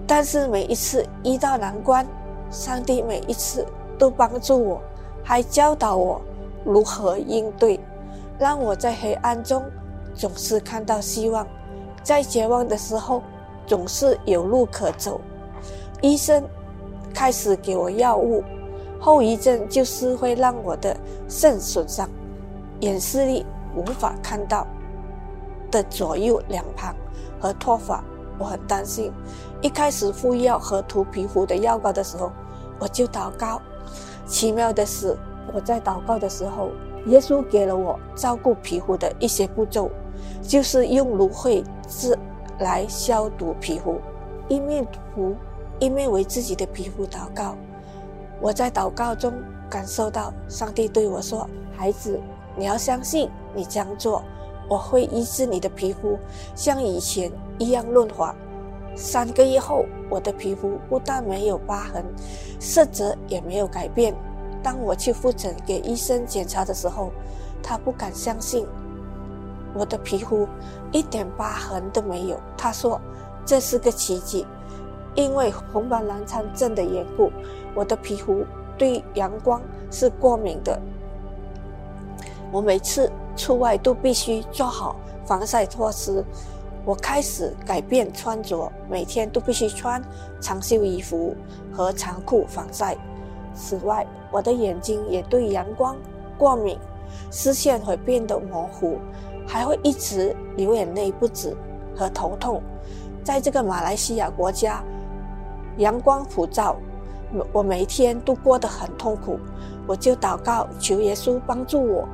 [0.05, 2.05] 但是每一次遇到难关，
[2.51, 3.65] 上帝每一次
[3.97, 4.81] 都帮助我，
[5.23, 6.21] 还教导我
[6.63, 7.79] 如何应对，
[8.37, 9.63] 让我在黑暗中
[10.13, 11.45] 总是看到希望，
[12.03, 13.23] 在绝望的时候
[13.65, 15.19] 总是有路可走。
[16.01, 16.43] 医生
[17.13, 18.43] 开始给我药物，
[18.99, 20.95] 后遗症就是会让我的
[21.27, 22.09] 肾损伤，
[22.79, 23.45] 眼视力
[23.75, 24.65] 无法看到。
[25.69, 26.95] 的左右两旁
[27.41, 28.01] 和脱发，
[28.39, 29.11] 我很担心。
[29.61, 32.31] 一开始敷药和涂皮肤的药膏的时候，
[32.79, 33.61] 我就祷告。
[34.25, 35.13] 奇妙的是，
[35.53, 36.69] 我在祷告的时候，
[37.07, 39.91] 耶稣给了我照顾皮肤的一些步骤，
[40.41, 42.17] 就是用芦荟汁
[42.59, 43.99] 来消毒皮肤，
[44.47, 45.35] 一面涂
[45.79, 47.57] 一面为自己的皮肤祷告。
[48.41, 49.33] 我在祷告中
[49.69, 52.19] 感受到上帝对我说：“孩子，
[52.55, 54.23] 你要相信，你这样做。”
[54.69, 56.19] 我会医治你的皮肤，
[56.53, 58.35] 像以前一样润滑。
[58.97, 62.03] 三个月后，我的皮肤不但没有疤痕，
[62.59, 64.13] 色泽也没有改变。
[64.61, 67.13] 当我去复诊给医生检查的时候，
[67.63, 68.67] 他不敢相信
[69.73, 70.45] 我的皮肤
[70.91, 72.37] 一点疤痕都没有。
[72.57, 72.99] 他说
[73.45, 74.45] 这是个奇迹，
[75.15, 77.31] 因为红斑狼疮症的缘故，
[77.77, 78.43] 我的皮肤
[78.77, 80.77] 对阳光是过敏的。
[82.51, 83.09] 我每次。
[83.37, 86.25] 出外都必须做好防晒措施。
[86.83, 90.01] 我开始改变穿着，每天都必须穿
[90.41, 91.35] 长袖衣服
[91.71, 92.97] 和长裤防晒。
[93.53, 95.95] 此外，我的眼睛也对阳光
[96.35, 96.79] 过敏，
[97.29, 98.97] 视线会变得模糊，
[99.47, 101.55] 还会一直流眼泪不止
[101.95, 102.59] 和头痛。
[103.23, 104.83] 在这个马来西亚国家，
[105.77, 106.75] 阳光普照，
[107.51, 109.39] 我每天都过得很痛苦。
[109.87, 112.07] 我就祷告求耶稣帮助我。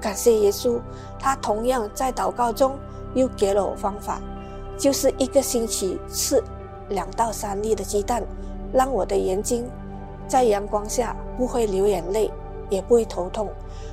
[0.00, 0.78] 感谢耶稣，
[1.18, 2.76] 他同样在祷告中
[3.14, 4.20] 又给了我方法，
[4.78, 6.42] 就是一个星期吃
[6.88, 8.22] 两到三粒的鸡蛋，
[8.72, 9.68] 让我的眼睛
[10.26, 12.30] 在阳光下不会流眼泪，
[12.70, 13.48] 也不会头痛。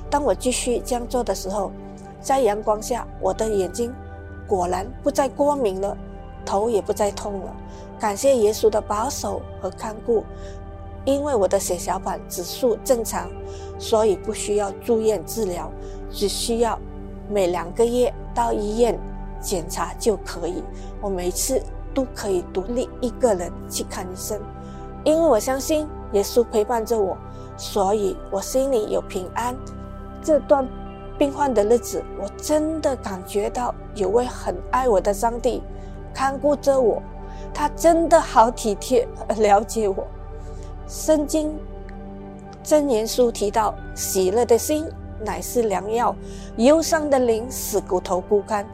[0.08, 1.72] 当我继续这样做的时候，
[2.20, 3.92] 在阳光下我的眼睛
[4.46, 5.96] 果然不再过敏了，
[6.44, 7.52] 头也不再痛了。
[7.98, 10.22] 感谢耶稣的保守和看顾。
[11.06, 13.30] 因为我的血小板指数正常，
[13.78, 15.70] 所以不需要住院治疗，
[16.10, 16.78] 只需要
[17.30, 18.98] 每两个月到医院
[19.40, 20.62] 检查就可以。
[21.00, 21.62] 我每次
[21.94, 24.40] 都可以独立一个人去看医生，
[25.04, 27.16] 因为我相信耶稣陪伴着我，
[27.56, 29.56] 所以我心里有平安。
[30.20, 30.68] 这段
[31.16, 35.62] 病患的日子，我真的感觉到有位很爱我的上帝
[36.12, 37.00] 看顾着我，
[37.54, 39.06] 他真的好体贴，
[39.38, 40.04] 了解我。
[40.86, 41.52] 圣经
[42.62, 44.88] 真言书提到：“喜乐的心
[45.20, 46.14] 乃是良药，
[46.56, 48.64] 忧伤的灵使骨头枯干。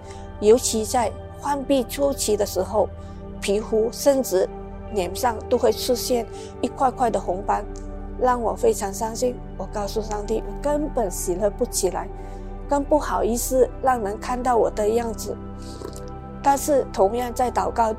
[0.41, 1.11] 尤其在
[1.41, 2.87] 患病初期的时候，
[3.41, 4.47] 皮肤甚至
[4.93, 6.27] 脸上都会出现
[6.61, 7.65] 一块块的红斑，
[8.21, 9.35] 让我非常伤心。
[9.57, 12.07] 我告诉上帝，我根本喜乐不起来，
[12.69, 15.35] 更不好意思让人看到我的样子。
[16.43, 17.95] 但是，同样在祷告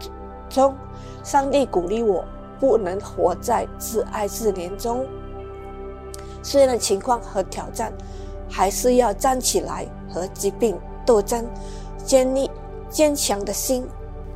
[0.50, 0.76] 中，
[1.24, 2.24] 上帝鼓励我。”
[2.64, 5.06] 不能活在自爱自怜中。
[6.42, 7.92] 虽然情况和挑战，
[8.50, 11.46] 还是要站起来和疾病斗争，
[12.06, 12.50] 建立
[12.90, 13.86] 坚强的心。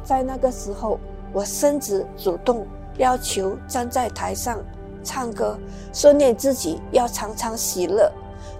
[0.03, 0.99] 在那个时候，
[1.31, 2.67] 我甚至主动
[2.97, 4.59] 要求站在台上
[5.05, 5.57] 唱歌，
[5.93, 8.11] 训练自己要常常喜乐，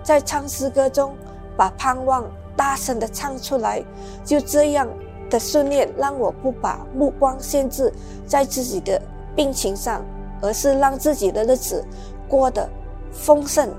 [0.02, 1.14] 在唱诗歌中
[1.58, 2.24] 把盼望
[2.56, 3.84] 大声的唱出来。
[4.24, 4.88] 就这样
[5.30, 7.92] 的训练，让我不把目光限制
[8.26, 9.02] 在自己的。
[9.38, 10.04] 病情上，
[10.42, 11.86] 而是让自己的日子
[12.28, 12.68] 过得
[13.12, 13.70] 丰盛，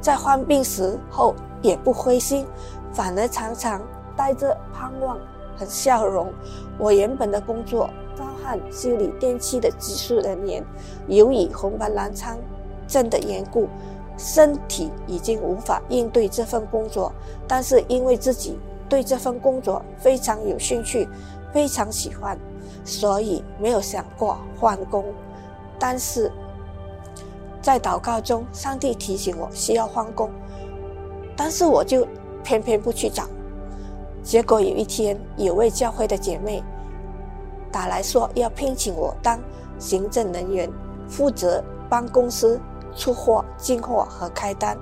[0.00, 2.46] 在患病时候也不灰心，
[2.92, 3.82] 反而常常
[4.16, 5.18] 带着盼望
[5.56, 6.32] 和笑容。
[6.78, 10.64] 我原本的工作，包含修理电器的技术人员，
[11.08, 12.38] 由于红斑狼疮
[12.86, 13.66] 症的缘故，
[14.16, 17.12] 身体已经无法应对这份工作。
[17.48, 18.56] 但是因为自己
[18.88, 21.08] 对这份工作非常有兴趣，
[21.52, 22.38] 非常喜欢。
[22.84, 25.04] 所以没有想过换工，
[25.78, 26.30] 但是
[27.60, 30.30] 在祷告中，上帝提醒我需要换工，
[31.36, 32.06] 但是我就
[32.42, 33.24] 偏偏不去找。
[34.22, 36.62] 结果有一天，有位教会的姐妹
[37.70, 39.38] 打来说要聘请我当
[39.78, 40.70] 行政人员，
[41.08, 42.60] 负责帮公司
[42.96, 44.76] 出货、进货和开单。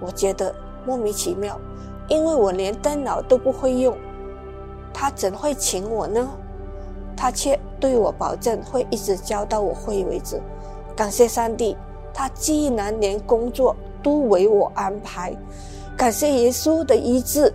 [0.00, 0.54] 我觉得
[0.86, 1.58] 莫名其妙，
[2.08, 3.96] 因为我连电脑都不会用，
[4.92, 6.28] 他怎会请我呢？
[7.20, 10.40] 他却对我保证会一直教到我会为止。
[10.96, 11.76] 感谢上帝，
[12.14, 15.36] 他竟然连工作都为我安排。
[15.98, 17.52] 感谢耶稣的医治、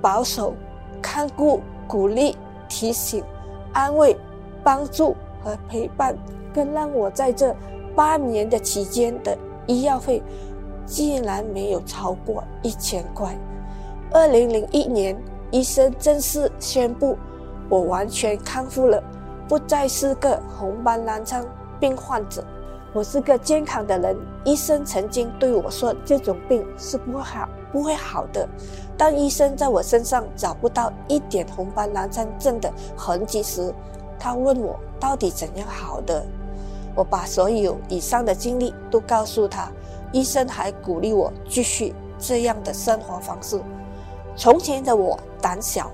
[0.00, 0.54] 保守、
[1.02, 2.36] 看顾、鼓励、
[2.68, 3.24] 提醒、
[3.72, 4.16] 安慰、
[4.62, 6.16] 帮助和陪伴，
[6.54, 7.52] 更让我在这
[7.96, 10.22] 八年的期间的医药费
[10.86, 13.36] 竟然没有超过一千块。
[14.12, 17.18] 二零零一年，医生正式宣布
[17.68, 19.02] 我完全康复了，
[19.46, 21.44] 不再是个红斑狼疮
[21.78, 22.44] 病患者。
[22.94, 24.16] 我是个健康的人。
[24.44, 28.48] 医生曾经对我说，这种病是不会好、不会好的。
[28.96, 33.72] 当医生在我身上找不到一点红斑狼疮症的痕迹时，
[34.18, 36.24] 他问我到底怎样好的。
[36.94, 39.70] 我把所有以上的经历都告诉他。
[40.10, 43.60] 医生还鼓励我继续这样的生活方式。
[44.34, 45.90] 从前的我胆小，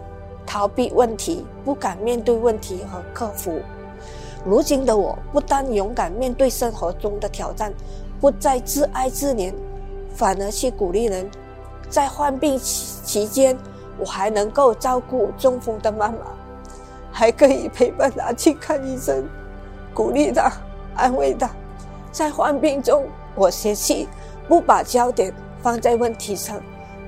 [0.54, 3.58] 逃避问题，不敢面对问题和克服。
[4.44, 7.74] 如今的我不但勇敢面对生活中的挑战，
[8.20, 9.52] 不再自哀自怜，
[10.14, 11.28] 反而去鼓励人。
[11.88, 13.58] 在患病期期间，
[13.98, 16.18] 我还能够照顾中风的妈妈，
[17.10, 19.28] 还可以陪伴她去看医生，
[19.92, 20.52] 鼓励她，
[20.94, 21.50] 安慰她。
[22.12, 24.08] 在患病中，我学习
[24.46, 26.62] 不把焦点放在问题上，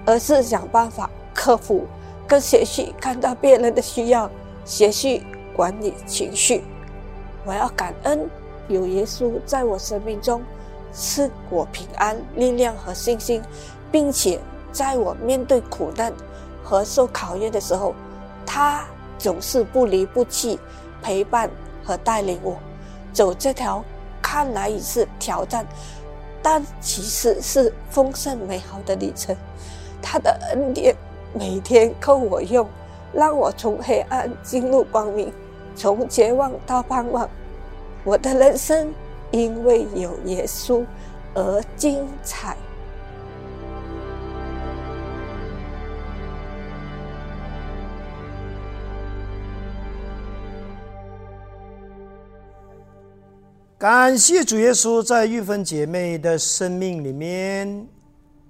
[0.05, 1.09] 而是想办法。
[1.33, 1.85] 克服，
[2.29, 4.29] 更学习看到别人的需要，
[4.65, 5.25] 学习
[5.55, 6.65] 管理情绪。
[7.45, 8.29] 我要感恩
[8.69, 10.43] 有耶稣在我生命中
[10.93, 13.41] 赐我平安、力量和信心，
[13.93, 14.41] 并且
[14.73, 16.13] 在我面对苦难
[16.65, 17.95] 和受考验的时候，
[18.45, 18.85] 他
[19.19, 20.59] 总是不离不弃，
[21.01, 21.49] 陪伴
[21.85, 22.57] 和带领我
[23.13, 23.85] 走这条
[24.21, 25.65] 看来已是挑战，
[26.43, 29.37] 但其实是丰盛美好的旅程。
[30.03, 30.97] 他的恩典。
[31.35, 32.67] 每天扣我用，
[33.13, 35.33] 让我从黑暗进入光明，
[35.75, 37.29] 从绝望到盼望。
[38.05, 38.93] 我的人生
[39.31, 40.85] 因为有耶稣
[41.35, 42.57] 而精彩。
[53.79, 57.87] 感谢主耶稣在玉芬姐妹的生命里面，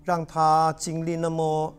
[0.05, 1.75] 让她经历那么。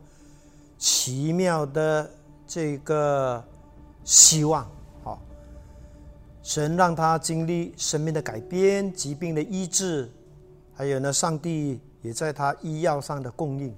[0.78, 2.10] 奇妙的
[2.46, 3.44] 这个
[4.04, 4.70] 希望，
[5.04, 5.20] 好，
[6.44, 10.10] 神让他经历生命的改变、疾病的医治，
[10.74, 13.76] 还有呢，上帝也在他医药上的供应。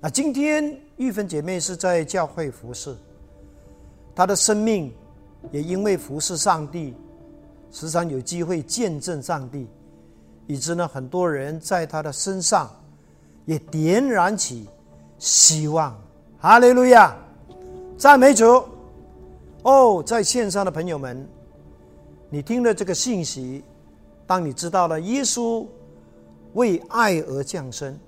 [0.00, 2.96] 那今天玉芬姐妹是在教会服侍，
[4.14, 4.92] 她的生命
[5.52, 6.94] 也因为服侍上帝，
[7.70, 9.66] 时常有机会见证上帝，
[10.46, 12.70] 以致呢，很多人在她的身上
[13.44, 14.68] 也点燃起
[15.18, 15.96] 希望。
[16.38, 17.16] 哈利路亚，
[17.96, 18.62] 赞美主！
[19.62, 21.26] 哦，在线上的朋友们，
[22.28, 23.64] 你听了这个信息，
[24.26, 25.66] 当你知道了耶稣
[26.52, 27.98] 为爱而降生，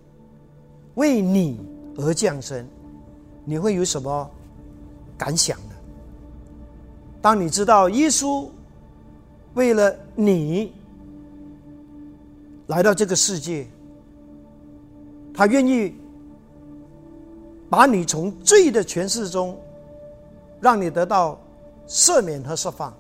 [0.94, 1.58] 为你
[1.96, 2.64] 而降生，
[3.44, 4.30] 你会有什么
[5.16, 5.74] 感想呢？
[7.22, 8.46] 当你知道耶稣
[9.54, 10.72] 为了你
[12.66, 13.66] 来到这个世界，
[15.32, 15.94] 他愿意。
[17.70, 19.58] 把你从罪的权势中，
[20.60, 21.38] 让你得到
[21.86, 22.92] 赦免和释放，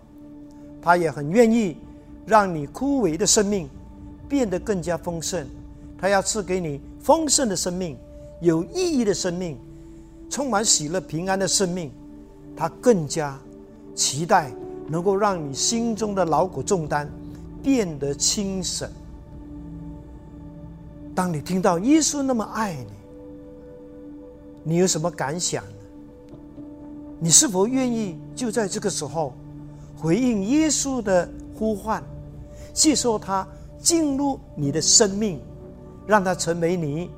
[0.82, 1.76] 他也很愿意
[2.26, 3.68] 让你枯萎的生命
[4.28, 5.46] 变得更加丰盛。
[5.98, 7.96] 他要赐给你丰盛的生命、
[8.40, 9.58] 有意义的生命、
[10.30, 11.90] 充满喜乐平安的生命。
[12.56, 13.38] 他更加
[13.94, 14.50] 期待
[14.88, 17.08] 能够让你心中的劳苦重担
[17.62, 18.90] 变得轻省。
[21.14, 22.97] 当你听到耶稣那么爱你，
[24.62, 25.64] 你有什么感想？
[27.20, 29.32] 你是否愿意就在这个时候
[29.96, 31.28] 回应耶稣的
[31.58, 32.00] 呼唤，
[32.72, 33.44] 接受他
[33.80, 35.40] 进入你的生命，
[36.06, 37.10] 让他成为你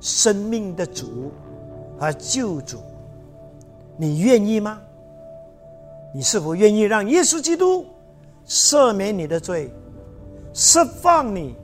[0.00, 1.30] 生命的主
[1.98, 2.78] 和救主？
[3.96, 4.80] 你愿意吗？
[6.12, 7.86] 你是否愿意让耶稣基督
[8.46, 9.72] 赦免你的罪，
[10.52, 11.54] 释放你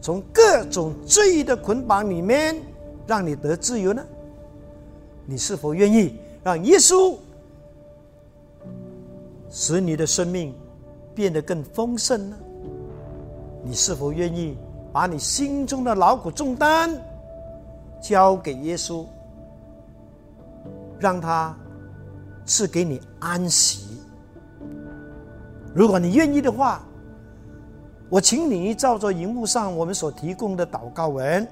[0.00, 2.60] 从各种罪的捆绑里面，
[3.06, 4.04] 让你得自由呢？
[5.24, 7.16] 你是否愿意让耶稣
[9.48, 10.54] 使你的生命
[11.14, 12.36] 变得更丰盛呢？
[13.62, 14.56] 你是否愿意
[14.92, 16.90] 把你心中的劳苦重担
[18.00, 19.06] 交给耶稣，
[20.98, 21.56] 让他
[22.44, 23.98] 赐给你安息？
[25.72, 26.82] 如果你愿意的话，
[28.08, 31.46] 我请你照着荧幕上我们所提供的祷告文，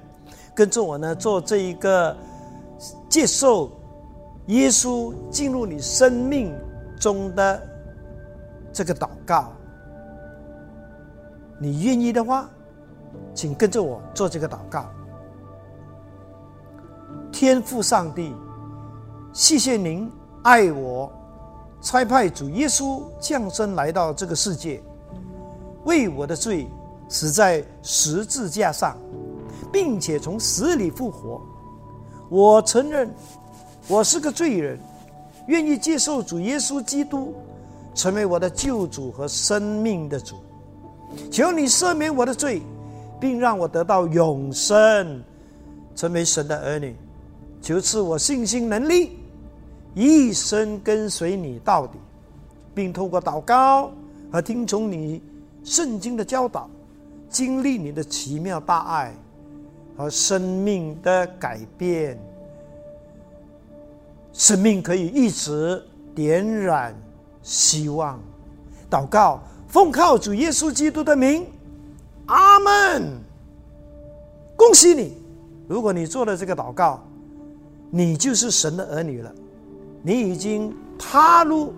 [0.54, 2.16] 跟着我呢做这一个。
[3.08, 3.70] 接受
[4.46, 6.54] 耶稣进入你生命
[6.98, 7.62] 中的
[8.72, 9.52] 这个祷告，
[11.58, 12.48] 你愿意的话，
[13.34, 14.86] 请跟着我做这个祷告。
[17.32, 18.34] 天父上帝，
[19.32, 20.10] 谢谢您
[20.42, 21.10] 爱我，
[21.80, 24.82] 差派主耶稣降生来到这个世界，
[25.84, 26.68] 为我的罪
[27.08, 28.96] 死在十字架上，
[29.72, 31.40] 并且从死里复活。
[32.30, 33.10] 我承认
[33.88, 34.78] 我是个罪人，
[35.48, 37.34] 愿意接受主耶稣基督
[37.92, 40.36] 成为我的救主和生命的主。
[41.28, 42.62] 求你赦免我的罪，
[43.18, 45.20] 并让我得到永生，
[45.96, 46.94] 成为神的儿女。
[47.60, 49.18] 求赐我信心能力，
[49.94, 51.98] 一生跟随你到底，
[52.72, 53.90] 并透过祷告
[54.30, 55.20] 和听从你
[55.64, 56.70] 圣经的教导，
[57.28, 59.12] 经历你的奇妙大爱
[59.96, 62.18] 和生命的改变。
[64.32, 65.82] 生命可以一直
[66.14, 66.94] 点燃
[67.42, 68.18] 希望。
[68.90, 69.40] 祷告。
[69.68, 71.46] 奉靠主耶稣基督的名，
[72.26, 73.20] 阿门。
[74.56, 75.16] 恭喜你，
[75.68, 77.00] 如果你做了这个祷告，
[77.88, 79.32] 你就是神的儿女了。
[80.02, 81.72] 你已经踏入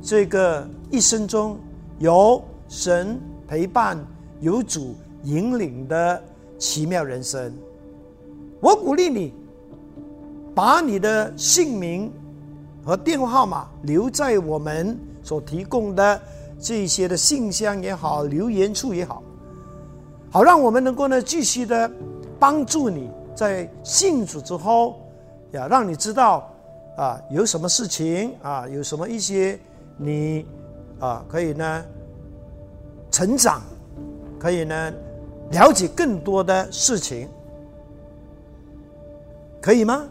[0.00, 1.58] 这个一生中
[1.98, 3.98] 有神陪伴、
[4.38, 4.94] 有主
[5.24, 6.22] 引领的
[6.58, 7.52] 奇妙人生。
[8.60, 9.34] 我鼓励你，
[10.54, 12.12] 把你的姓名
[12.84, 16.20] 和电话号码留在我们所提供的。
[16.58, 19.22] 这些的信箱也好，留言处也好，
[20.30, 21.88] 好让我们能够呢继续的
[22.38, 24.98] 帮助你在信主之后，
[25.52, 26.50] 呀，让你知道
[26.96, 29.60] 啊有什么事情啊，有什么一些
[29.98, 30.46] 你
[30.98, 31.84] 啊可以呢
[33.10, 33.60] 成长，
[34.38, 34.94] 可以呢
[35.50, 37.28] 了解更多的事情，
[39.60, 40.08] 可以吗？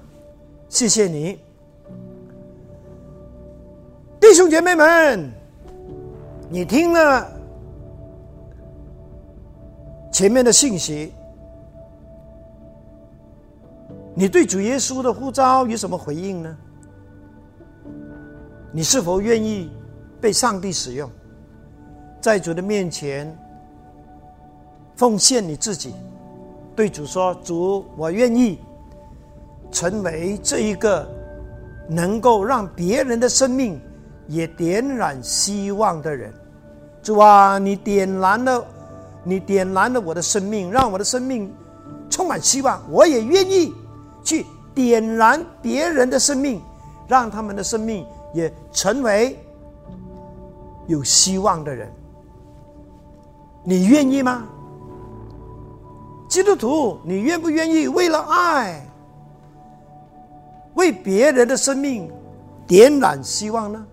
[0.70, 1.40] 谢谢你，
[4.20, 5.32] 弟兄姐妹们。
[6.48, 7.28] 你听了
[10.12, 11.12] 前面的信息，
[14.14, 16.58] 你对主耶稣的呼召有什么回应呢？
[18.72, 19.72] 你是否愿意
[20.22, 21.10] 被上帝使用，
[22.22, 23.36] 在主的面前
[24.96, 25.94] 奉献你自己，
[26.76, 28.60] 对主说：“主，我愿意
[29.72, 31.08] 成为这一个
[31.90, 33.80] 能够让别人的生命。”
[34.28, 36.34] 也点燃希望的人，
[37.04, 38.66] 主啊，你点燃了，
[39.24, 41.54] 你点燃了我的生命，让我的生命
[42.10, 42.82] 充满希望。
[42.90, 43.72] 我也愿意
[44.24, 44.44] 去
[44.74, 46.60] 点燃别人的生命，
[47.08, 49.38] 让他们的生命也成为
[50.88, 51.88] 有希望的人。
[53.64, 54.48] 你愿意吗？
[56.36, 58.86] 基督徒，你愿不愿意为了爱，
[60.74, 62.12] 为别人的生命
[62.68, 63.88] 点燃希望呢？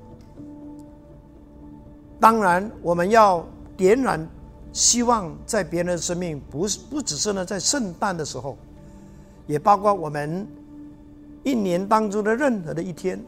[2.19, 4.29] 当然，我们要点燃
[4.73, 8.59] 希望在别人的生命，不是不只是呢，在圣诞的时候，
[9.47, 10.45] 也包括我们
[11.45, 13.25] 一年当中的任何的一天，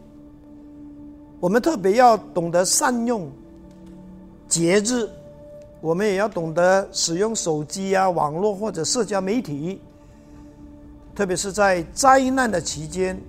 [1.38, 3.30] 我们特别要懂得善用
[4.48, 5.08] 节日，
[5.84, 9.78] 我们也要懂得使用手机啊、网络或者社交媒体，
[11.14, 13.20] 特别是在灾难的期间，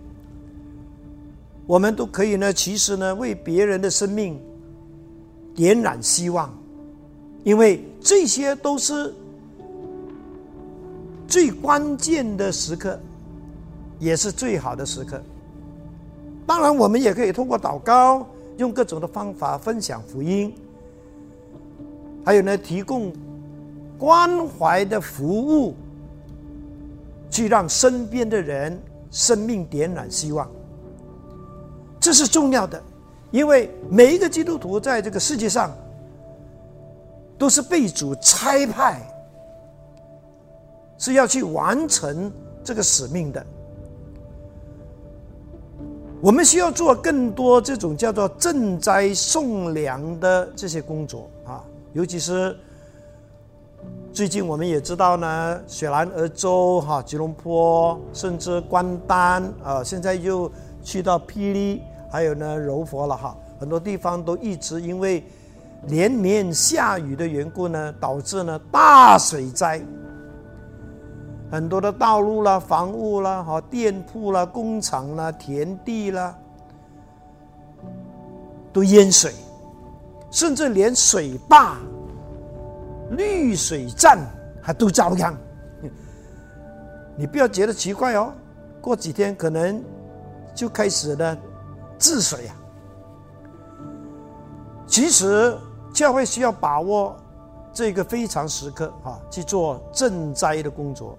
[1.68, 4.40] 我们都可以呢，其实呢，为别人的生命。
[5.54, 6.54] 点燃希望，
[7.44, 9.14] 因为这些都是
[11.28, 12.98] 最关键的时刻，
[14.00, 15.22] 也是最好的时刻。
[16.46, 18.26] 当然，我们也可以通过祷告，
[18.58, 20.54] 用各种的方法分享福音，
[22.26, 23.14] 还有呢，提供
[24.00, 25.76] 关怀的服务，
[27.30, 28.78] 去让身边的人
[29.12, 30.50] 生命点燃希望，
[32.00, 32.82] 这是重要的。
[33.32, 35.72] 因为每一个基督徒在这个世界上，
[37.38, 39.02] 都是被主差派，
[40.98, 42.32] 是要去完成
[42.64, 43.46] 这个使命的。
[46.22, 51.30] 我们需要做更多这种叫做赈灾送粮的这些工作，
[51.96, 52.54] 尤其是
[54.12, 60.52] 最近我们也知道呢，雪兰莪州哈、吉隆坡，甚至关丹啊，现在又
[60.84, 61.82] 去到霹雳。
[62.12, 65.24] 还有呢，柔佛了哈，很多地方都一直因为
[65.88, 69.82] 连绵下雨的缘故呢，导致呢大水灾，
[71.50, 76.38] 很多的道路啦、房屋啦、哈店铺啦、工厂啦、田地啦，
[78.74, 79.34] 都淹水，
[80.36, 81.78] 甚至连水坝、
[83.12, 84.20] 绿水站
[84.62, 85.34] 还都遭殃。
[87.16, 88.34] 你不要觉得奇怪哦，
[88.82, 89.82] 过几天可能
[90.54, 91.38] 就开始了。
[91.98, 92.52] 治水啊！
[94.86, 95.58] 其实
[95.94, 97.16] 教会需要把握
[97.72, 101.18] 这个非常时刻啊，去做赈灾的工作。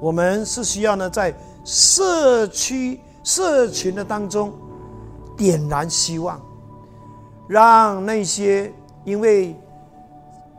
[0.00, 4.52] 我们是需要呢，在社区社群的当中
[5.36, 6.40] 点燃希望，
[7.52, 8.72] 让那些
[9.04, 9.54] 因为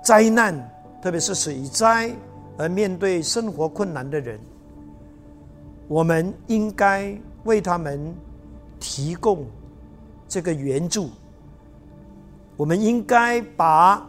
[0.04, 0.54] 灾难，
[1.02, 2.12] 特别是水灾
[2.56, 4.40] 而面对生活困难的人，
[5.88, 8.14] 我们应该为他们
[8.80, 9.44] 提供
[10.28, 11.10] 这个援助。
[12.56, 14.08] 我们应该把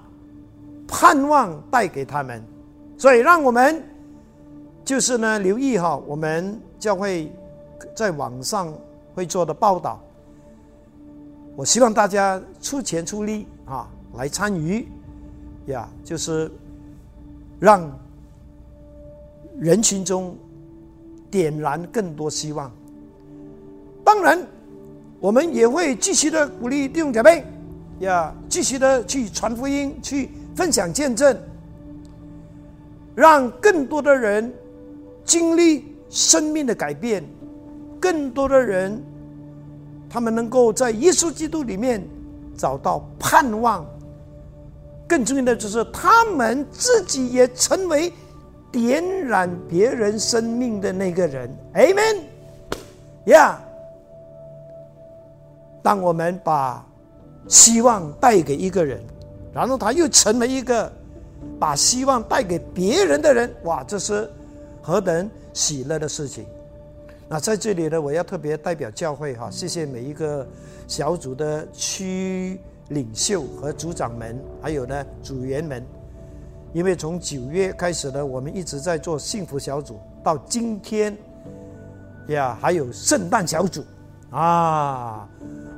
[0.87, 2.45] 盼望带给他们，
[2.99, 3.83] 所以让我们
[4.85, 7.33] 就是呢留意哈，我们教会
[7.97, 8.71] 在网上
[9.15, 9.99] 会做的报道。
[11.57, 14.89] 我希望大家出钱出力啊，来参与
[15.67, 16.51] 呀，就是
[17.61, 17.91] 让
[19.59, 20.37] 人群中
[21.31, 22.71] 点燃更多希望。
[24.05, 24.39] 当然，
[25.21, 27.45] 我们也会继续的鼓励弟兄姐妹。
[28.01, 31.39] 呀继续的去传福音，去分享见证，
[33.15, 34.53] 让更多的人
[35.25, 37.25] 经历生命的改变，
[38.01, 39.01] 更多的人
[40.15, 42.01] 他们能够在耶稣基督里面
[42.57, 43.85] 找到盼望。
[45.09, 48.13] 更重要的就是他们自己也成为
[48.71, 51.51] 点燃别人生命的那个人。
[51.75, 52.21] Amen。
[53.25, 53.61] 呀，
[55.83, 56.87] 当我们把。
[57.47, 58.99] 希望带给一个人，
[59.53, 60.91] 然后他又成为一个
[61.61, 63.55] 把希望带给别人的人。
[63.65, 64.31] 哇，这是
[64.81, 66.47] 何等喜乐的事情！
[67.29, 70.47] 那在这里呢，我要特别代表教会哈，谢谢每一个
[70.87, 75.83] 小组的区领袖和组长们，还有呢组员们。
[76.75, 81.17] 因为从九月开始呢，我们一直在做幸福小组，到今天
[82.29, 83.83] 呀，还有圣诞小组
[84.31, 85.29] 啊。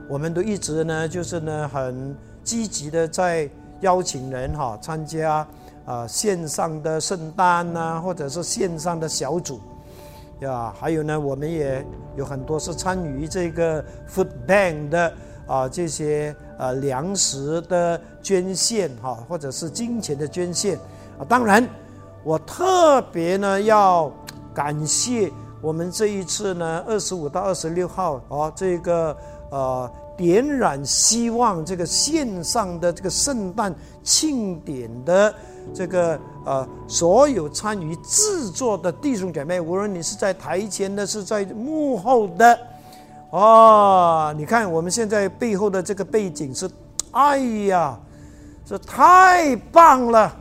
[0.09, 3.49] 我们都一直呢，就是呢，很积极的在
[3.83, 5.47] 邀请人哈参加
[5.85, 9.61] 啊线上的圣诞呐，或者是线上的小组
[10.41, 11.85] 呀，还有呢，我们也
[12.17, 15.13] 有很多是参与这个 Food Bank 的
[15.47, 20.77] 啊这些呃粮食的捐献哈，或者是金钱的捐献
[21.19, 21.25] 啊。
[21.29, 21.67] 当然，
[22.23, 24.13] 我特别呢要
[24.55, 25.31] 感谢
[25.61, 29.17] 我们这一次呢二十五到二十六号哦这个。
[29.49, 33.73] 呃，点燃希望这个线上的这个圣诞
[34.03, 35.33] 庆典的
[35.75, 42.59] 这个呃，所有参与制作的弟兄姐妹，无论你是在台前的，是在幕后的，
[43.31, 46.71] 哦，你看我们现在背后的这个背景是，
[47.11, 47.99] 哎呀，
[48.65, 50.37] 这太棒了，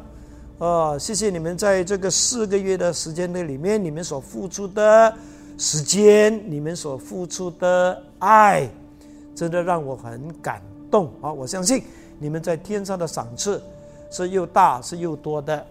[0.59, 5.13] 啊，谢谢你们在这个四个月的时间的里面，你们所付出的
[5.57, 8.69] 时间，你们所付出的爱。
[9.35, 11.29] 真的让我很感动啊！
[11.29, 11.83] 我相信
[12.19, 13.61] 你们在天上的赏赐
[14.15, 15.65] 是又大是又多的。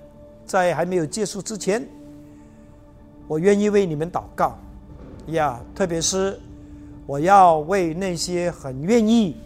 [0.45, 1.86] 在还没有结束之前，
[3.26, 4.59] 我愿意为你们祷告
[5.28, 5.59] 呀！
[5.74, 6.38] 特别是
[7.07, 9.36] 我要为那些很愿意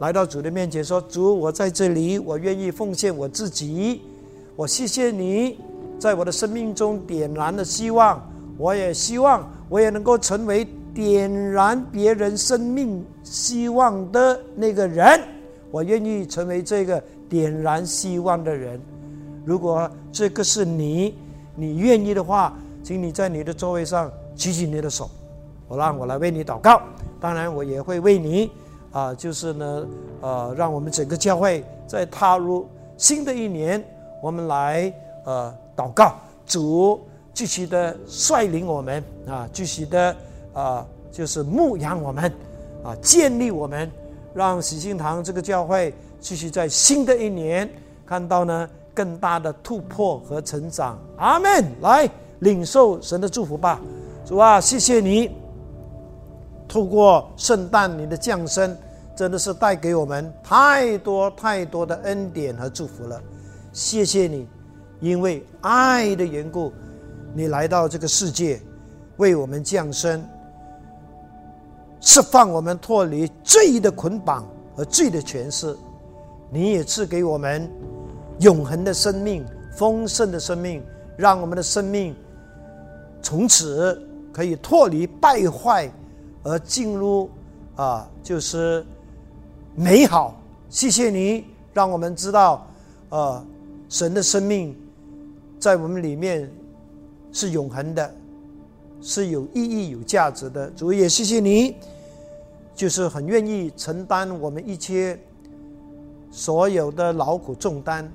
[0.00, 4.02] 来到主的面前说：“主，我在这里，我愿意奉献我自己。
[4.54, 5.58] 我谢谢你
[5.98, 8.20] 在我的生命中点燃了希望。
[8.58, 15.20] 我也希望我也能够成为。”点燃别人生命希望的那个人，
[15.70, 18.80] 我愿意成为这个点燃希望的人。
[19.44, 21.14] 如果这个是你，
[21.54, 25.10] 你愿意的话，请你在你的座位上举起你的手，
[25.66, 26.80] 我让我来为你祷告。
[27.20, 28.50] 当然，我也会为你
[28.92, 29.86] 啊，就是呢，
[30.20, 32.66] 呃，让我们整个教会在踏入
[32.96, 33.82] 新的一年，
[34.22, 34.92] 我们来
[35.24, 36.14] 呃祷告，
[36.46, 37.00] 主
[37.32, 40.16] 继续的率领我们啊，继续的。
[40.54, 42.24] 啊，就是牧养我们，
[42.82, 43.88] 啊，建立我们，
[44.34, 47.68] 让喜信堂这个教会继续在新的一年
[48.06, 50.98] 看到呢更大的突破和成长。
[51.16, 51.64] 阿门！
[51.80, 52.08] 来
[52.40, 53.80] 领受神的祝福吧，
[54.24, 55.30] 主啊，谢谢你，
[56.68, 58.76] 透过圣诞你的降生，
[59.16, 63.20] 真的是带给我们太多太多的恩典和祝福了。
[63.72, 64.46] 谢谢你，
[65.00, 66.72] 因为爱的缘故，
[67.34, 68.60] 你来到这个世界，
[69.16, 70.24] 为我们降生。
[72.00, 74.46] 释放我们脱离罪的捆绑
[74.76, 75.76] 和罪的权势，
[76.50, 77.70] 你也赐给我们
[78.40, 79.44] 永恒的生命、
[79.76, 80.82] 丰盛的生命，
[81.16, 82.14] 让我们的生命
[83.22, 84.00] 从此
[84.32, 85.90] 可以脱离败坏，
[86.42, 87.28] 而进入
[87.76, 88.84] 啊，就是
[89.74, 90.40] 美好。
[90.68, 92.66] 谢谢你，让我们知道，
[93.08, 93.44] 呃，
[93.88, 94.76] 神的生命
[95.58, 96.50] 在我们里面
[97.32, 98.14] 是永恒的。
[99.00, 100.68] 是有意义、有价值的。
[100.70, 101.76] 主也谢谢你，
[102.74, 105.16] 就是很愿意承担我们一切
[106.38, 108.08] 所有的劳苦重担，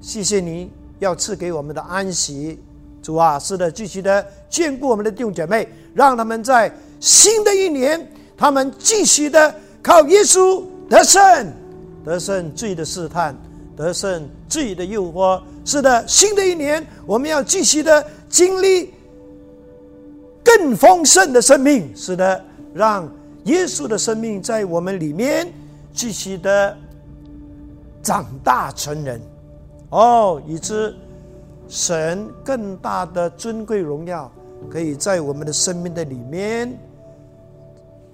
[0.00, 2.56] 谢谢你要赐给我们的安息，
[3.02, 9.52] 主啊，是的，继续的眷顾我们的弟兄姐妹，让他们在新的一年，他们继续的
[9.82, 11.52] 靠耶稣得胜，
[12.04, 13.36] 得胜罪的试探，
[13.76, 15.42] 得胜罪的诱惑。
[15.64, 18.94] 是的，新的一年，我们要继续的经历
[20.44, 21.90] 更丰盛的生命。
[21.96, 22.40] 是的，
[22.72, 23.12] 让
[23.46, 25.52] 耶稣的生命在我们里面
[25.92, 26.78] 继续的
[28.02, 29.20] 长大成人。
[29.90, 30.94] 哦，以致
[31.66, 34.30] 神更大的尊贵荣耀，
[34.70, 36.78] 可以在我们的生命的里面，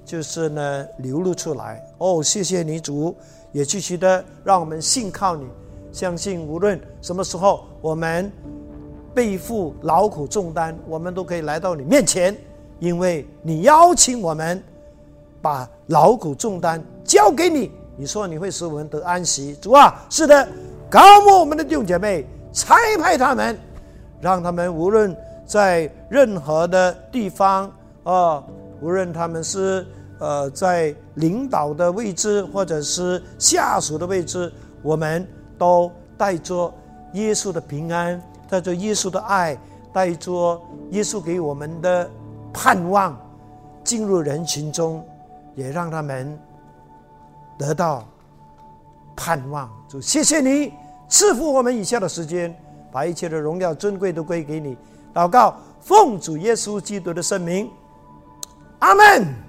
[0.04, 1.84] 就是呢流露出来。
[1.98, 3.14] 哦，谢谢你主，
[3.52, 5.46] 也继续的让我们信靠你，
[5.92, 8.30] 相信无论什么时候我们
[9.14, 12.36] 背负劳苦重担，我们都可以来到你面前，
[12.78, 14.62] 因为你邀请我们
[15.42, 17.70] 把劳苦重担交给你。
[17.96, 20.46] 你说你会使我们得安息，主啊，是的。
[20.88, 23.58] 高牧我们的弟兄姐妹，差派他们，
[24.20, 27.70] 让他们无论在任何的地方
[28.04, 28.42] 啊，
[28.80, 29.84] 无论他们是
[30.20, 35.26] 呃在领导的位置，或者是下属的位置，我们
[35.58, 36.72] 都带着
[37.14, 39.58] 耶稣的平安，带着耶稣的爱，
[39.92, 42.08] 带着耶稣给我们的
[42.52, 43.18] 盼望，
[43.82, 45.04] 进入人群中，
[45.56, 46.38] 也让他们
[47.58, 48.06] 得到。
[49.16, 50.74] 盼望，主谢谢你
[51.08, 52.54] 赐福我们以下的时间，
[52.92, 54.76] 把一切的荣耀尊贵都归给你。
[55.14, 57.70] 祷告，奉主耶稣基督的圣名，
[58.80, 59.45] 阿门。